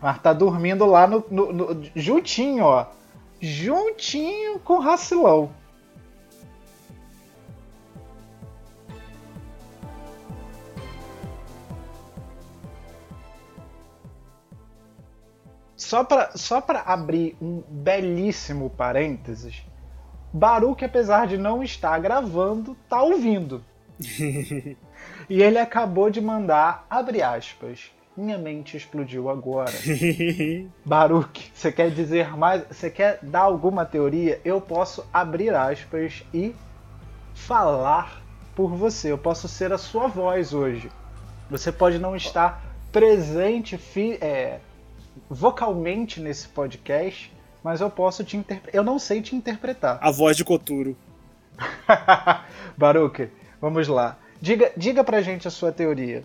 Mas 0.01 0.21
tá 0.21 0.31
dormindo 0.33 0.86
lá 0.86 1.07
no, 1.07 1.25
no- 1.29 1.53
no- 1.53 1.83
juntinho, 1.95 2.63
ó. 2.65 2.86
Juntinho 3.41 4.60
com 4.60 4.73
o 4.77 4.79
Racilão. 4.79 5.51
Só 15.75 16.03
pra, 16.03 16.31
só 16.36 16.60
pra 16.60 16.81
abrir 16.81 17.38
um 17.41 17.62
belíssimo 17.69 18.69
parênteses, 18.69 19.63
Baruch, 20.33 20.83
apesar 20.83 21.27
de 21.27 21.38
não 21.38 21.63
estar 21.63 21.97
gravando, 21.99 22.75
tá 22.89 23.01
ouvindo. 23.01 23.63
e 25.29 25.41
ele 25.41 25.57
acabou 25.60 26.10
de 26.10 26.19
mandar, 26.19 26.86
abre 26.89 27.21
aspas, 27.21 27.91
minha 28.17 28.38
mente 28.38 28.75
explodiu 28.75 29.30
agora. 29.30 29.71
Baruch, 30.84 31.51
você 31.53 31.71
quer 31.71 31.91
dizer 31.91 32.36
mais? 32.36 32.63
Você 32.67 32.89
quer 32.89 33.19
dar 33.21 33.41
alguma 33.41 33.86
teoria? 33.86 34.41
Eu 34.43 34.60
posso 34.60 35.06
abrir 35.13 35.53
aspas 35.53 36.23
e 36.34 36.56
falar 37.36 38.23
por 38.56 38.69
você. 38.71 39.12
Eu 39.12 39.17
posso 39.17 39.47
ser 39.47 39.71
a 39.71 39.77
sua 39.77 40.08
voz 40.08 40.51
hoje. 40.51 40.89
Você 41.49 41.71
pode 41.71 41.99
não 41.99 42.15
estar 42.15 42.65
presente 42.91 43.80
é, 44.19 44.60
vocalmente 45.30 46.19
nesse 46.19 46.47
podcast, 46.47 47.32
mas 47.63 47.82
eu 47.82 47.89
posso 47.89 48.23
te 48.23 48.36
interpretar. 48.36 48.75
Eu 48.75 48.84
não 48.84 48.97
sei 48.97 49.21
te 49.21 49.36
interpretar. 49.36 49.99
A 50.01 50.10
voz 50.10 50.36
de 50.36 50.43
Koturo. 50.43 50.97
Baruch, 52.75 53.30
vamos 53.62 53.88
lá. 53.88 54.17
Diga, 54.41 54.71
diga 54.75 55.03
pra 55.03 55.21
gente 55.21 55.47
a 55.47 55.51
sua 55.51 55.71
teoria. 55.71 56.23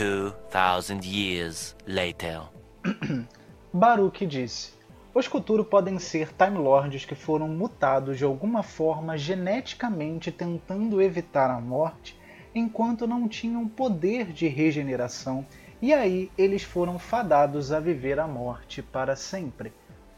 Two 0.00 0.32
thousand 0.48 1.04
years 1.04 1.76
later. 1.86 2.44
Baruch 3.70 4.24
disse: 4.24 4.72
Os 5.12 5.28
Kuturo 5.28 5.62
podem 5.62 5.98
ser 5.98 6.32
Time 6.32 6.56
Lords 6.56 7.04
que 7.04 7.14
foram 7.14 7.46
mutados 7.46 8.16
de 8.16 8.24
alguma 8.24 8.62
forma 8.62 9.18
geneticamente 9.18 10.32
tentando 10.32 11.02
evitar 11.02 11.50
a 11.50 11.60
morte, 11.60 12.18
enquanto 12.54 13.06
não 13.06 13.28
tinham 13.28 13.68
poder 13.68 14.32
de 14.32 14.48
regeneração, 14.48 15.44
e 15.82 15.92
aí 15.92 16.30
eles 16.38 16.62
foram 16.62 16.98
fadados 16.98 17.70
a 17.70 17.78
viver 17.78 18.18
a 18.18 18.26
morte 18.26 18.80
para 18.80 19.14
sempre. 19.14 19.70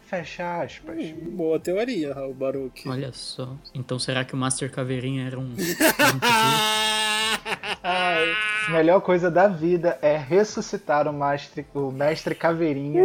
Fecha 0.03 0.63
aspas. 0.63 1.11
Boa 1.11 1.59
teoria, 1.59 2.15
Raul 2.15 2.35
Baruch. 2.35 2.89
Olha 2.89 3.13
só. 3.13 3.57
Então 3.75 3.99
será 3.99 4.25
que 4.25 4.35
o 4.35 4.37
Master 4.37 4.71
Caveirinha 4.71 5.27
era 5.27 5.41
um. 5.41 5.53
A 8.67 8.71
melhor 8.71 9.01
coisa 9.01 9.31
da 9.31 9.49
vida 9.49 9.99
é 10.01 10.17
ressuscitar 10.17 11.09
o 11.09 11.13
mestre, 11.13 11.67
o 11.75 11.91
mestre 11.91 12.35
Caveirinha. 12.35 13.05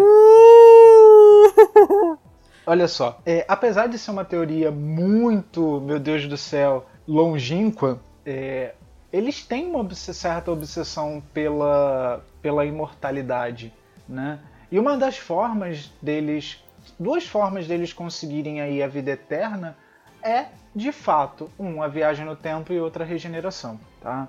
Olha 2.65 2.88
só, 2.88 3.20
é, 3.26 3.46
apesar 3.48 3.88
de 3.88 3.98
ser 3.98 4.12
uma 4.12 4.26
teoria 4.26 4.70
muito, 4.70 5.82
meu 5.82 6.00
Deus 6.00 6.28
do 6.28 6.38
céu, 6.38 6.86
longínqua, 7.08 8.00
é, 8.26 8.76
eles 9.12 9.43
têm 9.43 9.67
uma 9.67 9.89
certa 9.96 10.52
obsessão 10.52 11.24
pela, 11.34 12.22
pela 12.41 12.65
imortalidade, 12.65 13.74
né? 14.08 14.39
E 14.70 14.78
uma 14.78 14.98
das 14.98 15.17
formas 15.17 15.91
deles, 16.02 16.62
duas 17.00 17.26
formas 17.26 17.65
deles 17.67 17.93
conseguirem 17.93 18.60
aí 18.60 18.84
a 18.84 18.88
vida 18.88 19.12
eterna 19.12 19.78
é, 20.22 20.48
de 20.76 20.91
fato, 20.91 21.50
um, 21.58 21.82
a 21.82 21.88
viagem 21.88 22.26
no 22.26 22.36
tempo 22.36 22.74
e 22.74 22.80
outra 22.80 23.06
a 23.06 23.08
regeneração, 23.08 23.80
tá? 24.02 24.28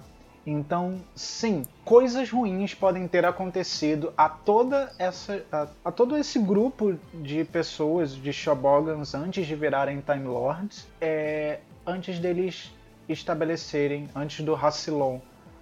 Então, 0.51 0.99
sim, 1.15 1.63
coisas 1.85 2.31
ruins 2.31 2.73
podem 2.73 3.07
ter 3.07 3.23
acontecido 3.27 4.15
a 4.17 4.31
toda 4.31 4.91
essa 4.99 5.45
a, 5.53 5.69
a 5.85 5.93
todo 5.93 6.17
esse 6.17 6.39
grupo 6.39 6.99
de 7.13 7.45
pessoas 7.45 8.15
de 8.15 8.33
Shobogans 8.33 9.15
antes 9.15 9.47
de 9.47 9.55
virarem 9.55 10.01
Time 10.01 10.27
Lords, 10.27 10.89
é, 11.03 11.61
antes 11.87 12.19
deles 12.19 12.73
estabelecerem, 13.07 14.09
antes 14.15 14.43
do 14.43 14.55
Rassilon 14.55 15.19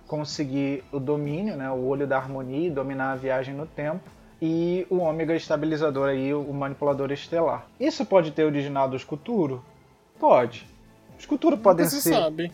conseguir 0.07 0.85
o 0.93 1.01
domínio, 1.01 1.57
né, 1.57 1.69
o 1.69 1.85
olho 1.85 2.07
da 2.07 2.17
harmonia, 2.17 2.69
e 2.69 2.71
dominar 2.71 3.11
a 3.11 3.17
viagem 3.17 3.55
no 3.57 3.67
tempo, 3.67 4.09
e 4.41 4.87
o 4.89 4.99
Ômega 4.99 5.35
estabilizador 5.35 6.11
aí, 6.11 6.33
o 6.33 6.53
manipulador 6.53 7.11
estelar. 7.11 7.67
Isso 7.81 8.07
pode 8.07 8.31
ter 8.31 8.45
originado 8.45 8.93
o 8.93 8.97
Escuturo? 8.97 9.65
Pode. 10.17 10.65
Os 11.17 11.23
Escuturo 11.25 11.59
podem 11.59 11.87
se 11.87 12.01
ser 12.01 12.15
sabe. 12.15 12.53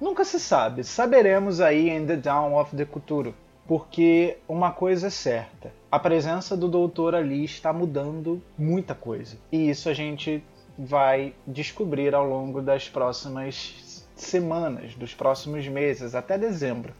Nunca 0.00 0.24
se 0.24 0.40
sabe. 0.40 0.82
Saberemos 0.82 1.60
aí 1.60 1.90
em 1.90 2.06
The 2.06 2.16
Dawn 2.16 2.54
of 2.58 2.74
the 2.74 2.86
Cthulhu. 2.86 3.34
Porque 3.66 4.38
uma 4.48 4.72
coisa 4.72 5.08
é 5.08 5.10
certa. 5.10 5.72
A 5.92 5.98
presença 5.98 6.56
do 6.56 6.66
doutor 6.66 7.14
ali 7.14 7.44
está 7.44 7.72
mudando 7.72 8.42
muita 8.56 8.94
coisa. 8.94 9.36
E 9.52 9.68
isso 9.68 9.88
a 9.88 9.94
gente 9.94 10.42
vai 10.78 11.34
descobrir 11.46 12.14
ao 12.14 12.26
longo 12.26 12.62
das 12.62 12.88
próximas 12.88 14.02
semanas, 14.16 14.94
dos 14.94 15.14
próximos 15.14 15.68
meses, 15.68 16.14
até 16.14 16.38
dezembro. 16.38 16.94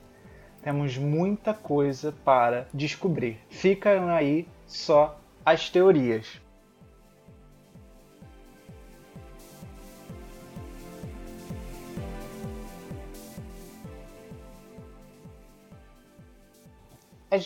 Temos 0.62 0.98
muita 0.98 1.54
coisa 1.54 2.12
para 2.24 2.68
descobrir. 2.72 3.38
Ficam 3.48 4.08
aí 4.10 4.46
só 4.66 5.18
as 5.44 5.70
teorias. 5.70 6.40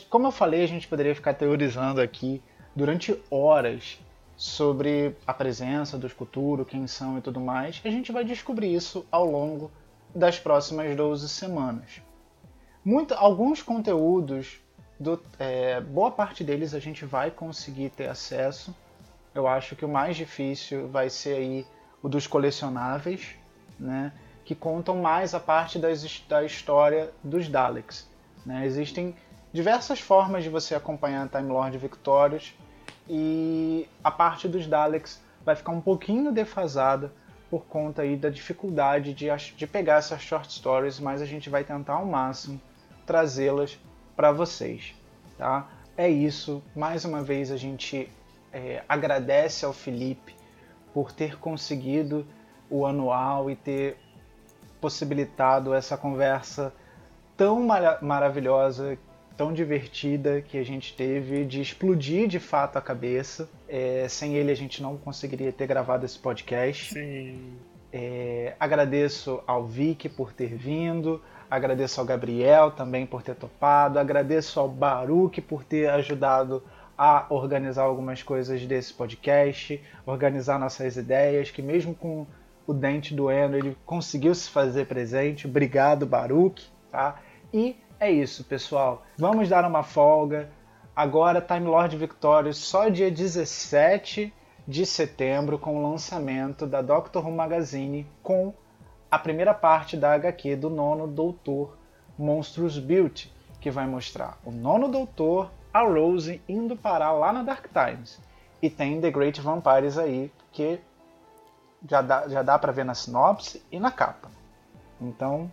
Como 0.09 0.27
eu 0.27 0.33
falei, 0.33 0.63
a 0.65 0.69
gente 0.69 0.89
poderia 0.89 1.15
ficar 1.15 1.35
teorizando 1.35 2.01
aqui 2.01 2.43
durante 2.75 3.21
horas 3.31 3.99
sobre 4.37 5.15
a 5.27 5.33
presença 5.33 5.97
do 5.99 6.07
Escuturo, 6.07 6.65
quem 6.65 6.87
são 6.87 7.19
e 7.19 7.21
tudo 7.21 7.41
mais. 7.41 7.81
A 7.85 7.91
gente 7.91 8.11
vai 8.11 8.25
descobrir 8.25 8.75
isso 8.75 9.07
ao 9.11 9.25
longo 9.25 9.71
das 10.15 10.39
próximas 10.39 10.95
12 10.97 11.29
semanas. 11.29 12.01
Muito, 12.85 13.15
alguns 13.15 13.63
conteúdos, 13.63 14.59
do- 14.99 15.21
é, 15.39 15.81
boa 15.81 16.11
parte 16.11 16.43
deles 16.43 16.75
a 16.75 16.79
gente 16.81 17.05
vai 17.05 17.31
conseguir 17.31 17.91
ter 17.91 18.09
acesso. 18.09 18.75
Eu 19.35 19.47
acho 19.47 19.75
que 19.77 19.85
o 19.85 19.89
mais 19.89 20.17
difícil 20.17 20.89
vai 20.89 21.11
ser 21.11 21.37
aí 21.37 21.67
o 22.03 22.09
dos 22.09 22.27
colecionáveis, 22.27 23.35
né? 23.79 24.13
que 24.45 24.55
contam 24.55 24.97
mais 24.97 25.35
a 25.35 25.41
parte 25.41 25.79
das, 25.79 26.21
da 26.29 26.45
história 26.45 27.11
dos 27.23 27.49
Daleks. 27.49 28.07
né? 28.45 28.67
Existem 28.67 29.15
diversas 29.55 30.01
formas 30.01 30.43
de 30.43 30.51
você 30.51 30.75
acompanhar 30.75 31.29
Time 31.29 31.49
Lord 31.49 31.79
Victorious 31.79 32.53
e 33.09 33.89
a 34.03 34.11
parte 34.11 34.49
dos 34.49 34.67
Daleks 34.67 35.23
vai 35.45 35.55
ficar 35.55 35.71
um 35.71 35.81
pouquinho 35.81 36.33
defasada 36.33 37.13
por 37.49 37.65
conta 37.67 38.03
aí 38.03 38.17
da 38.17 38.31
dificuldade 38.31 39.15
de, 39.15 39.29
de 39.57 39.67
pegar 39.67 39.99
essas 39.99 40.21
short 40.21 40.53
stories, 40.53 40.99
mas 40.99 41.23
a 41.23 41.25
gente 41.25 41.49
vai 41.49 41.63
tentar 41.63 41.93
ao 41.95 42.05
máximo 42.05 42.61
trazê-las 43.07 43.79
para 44.17 44.33
vocês, 44.33 44.93
tá? 45.39 45.69
É 45.97 46.09
isso. 46.09 46.61
Mais 46.75 47.05
uma 47.05 47.23
vez 47.23 47.53
a 47.53 47.57
gente 47.57 48.11
é, 48.53 48.83
agradece 48.89 49.65
ao 49.65 49.73
Felipe 49.73 50.35
por 50.93 51.13
ter 51.13 51.39
conseguido 51.39 52.27
o 52.69 52.85
anual 52.85 53.49
e 53.49 53.55
ter 53.55 53.99
possibilitado 54.81 55.73
essa 55.73 55.97
conversa 55.97 56.75
tão 57.37 57.63
mara- 57.63 57.99
maravilhosa, 58.03 58.99
tão 59.37 59.53
divertida 59.53 60.41
que 60.41 60.59
a 60.59 60.65
gente 60.65 60.95
teve, 60.95 61.45
de 61.45 61.61
explodir 61.61 62.29
de 62.29 62.39
fato 62.39 62.77
a 62.77 62.81
cabeça. 62.81 63.49
É, 63.69 64.07
sem 64.09 64.35
ele 64.35 64.51
a 64.51 64.57
gente 64.57 64.83
não 64.83 64.97
conseguiria 64.97 65.53
ter 65.53 65.67
gravado 65.67 66.05
esse 66.05 66.19
podcast. 66.19 66.95
Sim. 66.95 67.53
É, 67.93 68.55
agradeço 68.59 69.41
ao 69.47 69.65
Vic 69.65 70.09
por 70.09 70.33
ter 70.33 70.55
vindo, 70.55 71.23
agradeço 71.49 72.01
ao 72.01 72.07
Gabriel 72.07 72.73
também 72.73 73.07
por 73.07 73.23
ter 73.23 73.37
topado, 73.37 73.99
agradeço 73.99 74.59
ao 74.59 74.69
Baruch 74.69 75.41
por 75.41 75.63
ter 75.63 75.89
ajudado 75.89 76.63
a 76.99 77.27
organizar 77.31 77.85
algumas 77.85 78.23
coisas 78.23 78.65
desse 78.67 78.93
podcast, 78.93 79.81
organizar 80.07 80.59
nossas 80.59 80.97
ideias, 80.97 81.51
que 81.51 81.63
mesmo 81.63 81.95
com 81.95 82.27
o 82.67 82.73
dente 82.73 83.15
doendo, 83.15 83.57
ele 83.57 83.77
conseguiu 83.85 84.35
se 84.35 84.51
fazer 84.51 84.87
presente. 84.87 85.47
Obrigado, 85.47 86.07
Baruch, 86.07 86.69
tá? 86.91 87.21
E 87.53 87.77
é 88.05 88.11
isso, 88.11 88.45
pessoal. 88.45 89.03
Vamos 89.17 89.49
dar 89.49 89.65
uma 89.65 89.83
folga. 89.83 90.51
Agora, 90.95 91.41
Time 91.41 91.67
Lord 91.67 91.97
Victorious, 91.97 92.59
só 92.59 92.89
dia 92.89 93.11
17 93.11 94.33
de 94.69 94.85
setembro, 94.85 95.59
com 95.59 95.79
o 95.79 95.91
lançamento 95.91 96.67
da 96.67 96.83
Doctor 96.83 97.25
Who 97.25 97.33
Magazine, 97.33 98.07
com 98.23 98.53
a 99.11 99.19
primeira 99.19 99.55
parte 99.55 99.97
da 99.97 100.13
HQ 100.13 100.57
do 100.57 100.69
nono 100.69 101.07
Doutor 101.07 101.79
Monstrous 102.19 102.79
Beauty, 102.79 103.33
que 103.59 103.71
vai 103.71 103.87
mostrar 103.87 104.39
o 104.45 104.51
nono 104.51 104.89
Doutor, 104.89 105.51
a 105.73 105.81
Rose, 105.81 106.43
indo 106.47 106.77
parar 106.77 107.13
lá 107.13 107.33
na 107.33 107.43
Dark 107.43 107.69
Times. 107.73 108.21
E 108.61 108.69
tem 108.69 109.01
The 109.01 109.11
Great 109.11 109.41
Vampires 109.41 109.97
aí, 109.97 110.31
que 110.53 110.79
já 111.89 112.03
dá, 112.03 112.29
já 112.29 112.43
dá 112.43 112.59
para 112.59 112.71
ver 112.71 112.85
na 112.85 112.95
sinopse 112.95 113.63
e 113.73 113.81
na 113.81 113.91
capa. 113.91 114.31
Então, 115.01 115.51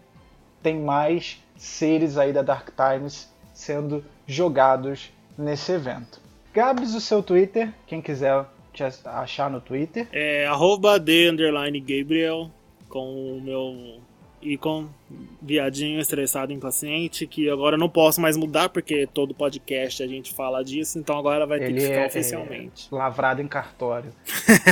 tem 0.61 0.79
mais 0.79 1.41
seres 1.57 2.17
aí 2.17 2.33
da 2.33 2.41
Dark 2.41 2.69
Times 2.75 3.29
sendo 3.53 4.03
jogados 4.25 5.11
nesse 5.37 5.71
evento. 5.71 6.19
Gabs, 6.53 6.93
o 6.93 7.01
seu 7.01 7.21
Twitter, 7.23 7.71
quem 7.87 8.01
quiser 8.01 8.45
te 8.73 8.83
achar 9.05 9.49
no 9.49 9.61
Twitter. 9.61 10.07
É 10.11 10.45
arroba 10.47 10.97
Gabriel 10.97 12.49
com 12.89 13.37
o 13.37 13.41
meu 13.41 14.01
ícone 14.41 14.89
viadinho 15.41 15.99
estressado 15.99 16.51
impaciente 16.51 17.27
que 17.27 17.49
agora 17.49 17.77
não 17.77 17.87
posso 17.87 18.19
mais 18.19 18.35
mudar 18.35 18.69
porque 18.69 19.07
todo 19.07 19.35
podcast 19.35 20.01
a 20.01 20.07
gente 20.07 20.33
fala 20.33 20.63
disso, 20.63 20.97
então 20.97 21.17
agora 21.17 21.45
vai 21.45 21.59
ter 21.59 21.65
Ele 21.65 21.79
que 21.79 21.87
ficar 21.87 22.01
é, 22.01 22.07
oficialmente. 22.07 22.87
é 22.91 22.95
lavrado 22.95 23.41
em 23.41 23.47
cartório. 23.47 24.11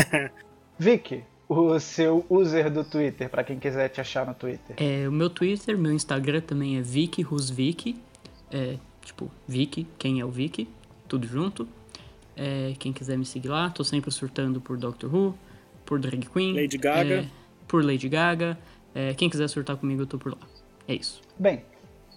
Vicky, 0.77 1.23
o 1.49 1.79
seu 1.79 2.23
user 2.29 2.71
do 2.71 2.83
Twitter, 2.83 3.27
para 3.27 3.43
quem 3.43 3.57
quiser 3.57 3.89
te 3.89 3.99
achar 3.99 4.25
no 4.25 4.35
Twitter. 4.35 4.75
É, 4.77 5.09
o 5.09 5.11
meu 5.11 5.31
Twitter, 5.31 5.75
meu 5.75 5.91
Instagram 5.91 6.41
também 6.41 6.77
é 6.77 6.81
Vicky 6.81 7.23
Rusvicky. 7.23 7.99
É, 8.51 8.77
tipo, 9.03 9.31
Vicky, 9.47 9.87
quem 9.97 10.19
é 10.19 10.25
o 10.25 10.29
Vicky? 10.29 10.69
Tudo 11.07 11.25
junto. 11.25 11.67
É, 12.37 12.73
quem 12.77 12.93
quiser 12.93 13.17
me 13.17 13.25
seguir 13.25 13.49
lá, 13.49 13.67
tô 13.71 13.83
sempre 13.83 14.11
surtando 14.11 14.61
por 14.61 14.77
Doctor 14.77 15.13
Who, 15.13 15.35
por 15.83 15.99
Drag 15.99 16.23
Queen. 16.27 16.53
Lady 16.53 16.77
Gaga. 16.77 17.15
é, 17.15 17.27
por 17.67 17.83
Lady 17.83 18.07
Gaga. 18.07 18.55
É, 18.93 19.15
quem 19.15 19.27
quiser 19.27 19.47
surtar 19.49 19.75
comigo, 19.75 20.03
eu 20.03 20.07
tô 20.07 20.19
por 20.19 20.33
lá. 20.33 20.47
É 20.87 20.93
isso. 20.93 21.19
Bem, 21.37 21.63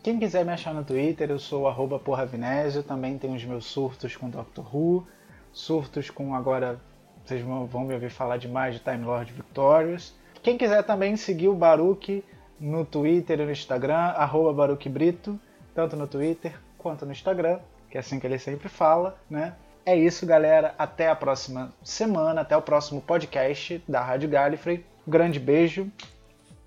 quem 0.02 0.18
quiser 0.18 0.44
me 0.44 0.52
achar 0.52 0.74
no 0.74 0.84
Twitter, 0.84 1.30
eu 1.30 1.38
sou 1.38 1.66
arroba 1.66 1.98
porravinésio, 1.98 2.82
também 2.82 3.16
tenho 3.16 3.34
os 3.34 3.44
meus 3.44 3.64
surtos 3.64 4.14
com 4.14 4.28
Doctor 4.28 4.76
Who, 4.76 5.06
surtos 5.52 6.10
com 6.10 6.34
agora, 6.34 6.78
vocês 7.24 7.42
vão, 7.42 7.84
me 7.84 7.94
ouvir 7.94 8.10
falar 8.10 8.36
demais 8.36 8.74
de 8.74 8.80
Time 8.80 9.04
Lord 9.04 9.32
Victorious. 9.32 10.14
Quem 10.42 10.58
quiser 10.58 10.82
também 10.82 11.16
seguir 11.16 11.48
o 11.48 11.54
Baruch 11.54 12.24
no 12.58 12.84
Twitter 12.84 13.40
e 13.40 13.44
no 13.44 13.50
Instagram, 13.50 13.96
arroba 13.96 14.78
Brito, 14.88 15.38
tanto 15.74 15.96
no 15.96 16.06
Twitter 16.06 16.58
quanto 16.78 17.06
no 17.06 17.12
Instagram, 17.12 17.58
que 17.90 17.96
é 17.96 18.00
assim 18.00 18.18
que 18.18 18.26
ele 18.26 18.38
sempre 18.38 18.68
fala, 18.68 19.16
né? 19.30 19.54
É 19.84 19.96
isso, 19.96 20.24
galera. 20.24 20.74
Até 20.78 21.08
a 21.08 21.16
próxima 21.16 21.72
semana, 21.82 22.42
até 22.42 22.56
o 22.56 22.62
próximo 22.62 23.00
podcast 23.00 23.82
da 23.86 24.00
Rádio 24.00 24.28
Gallifrey. 24.28 24.84
Um 25.06 25.10
grande 25.10 25.40
beijo. 25.40 25.90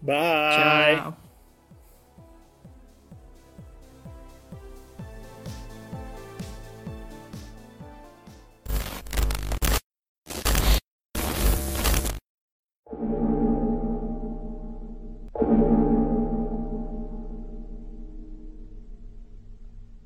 Bye! 0.01 0.97
Tchau. 0.97 1.24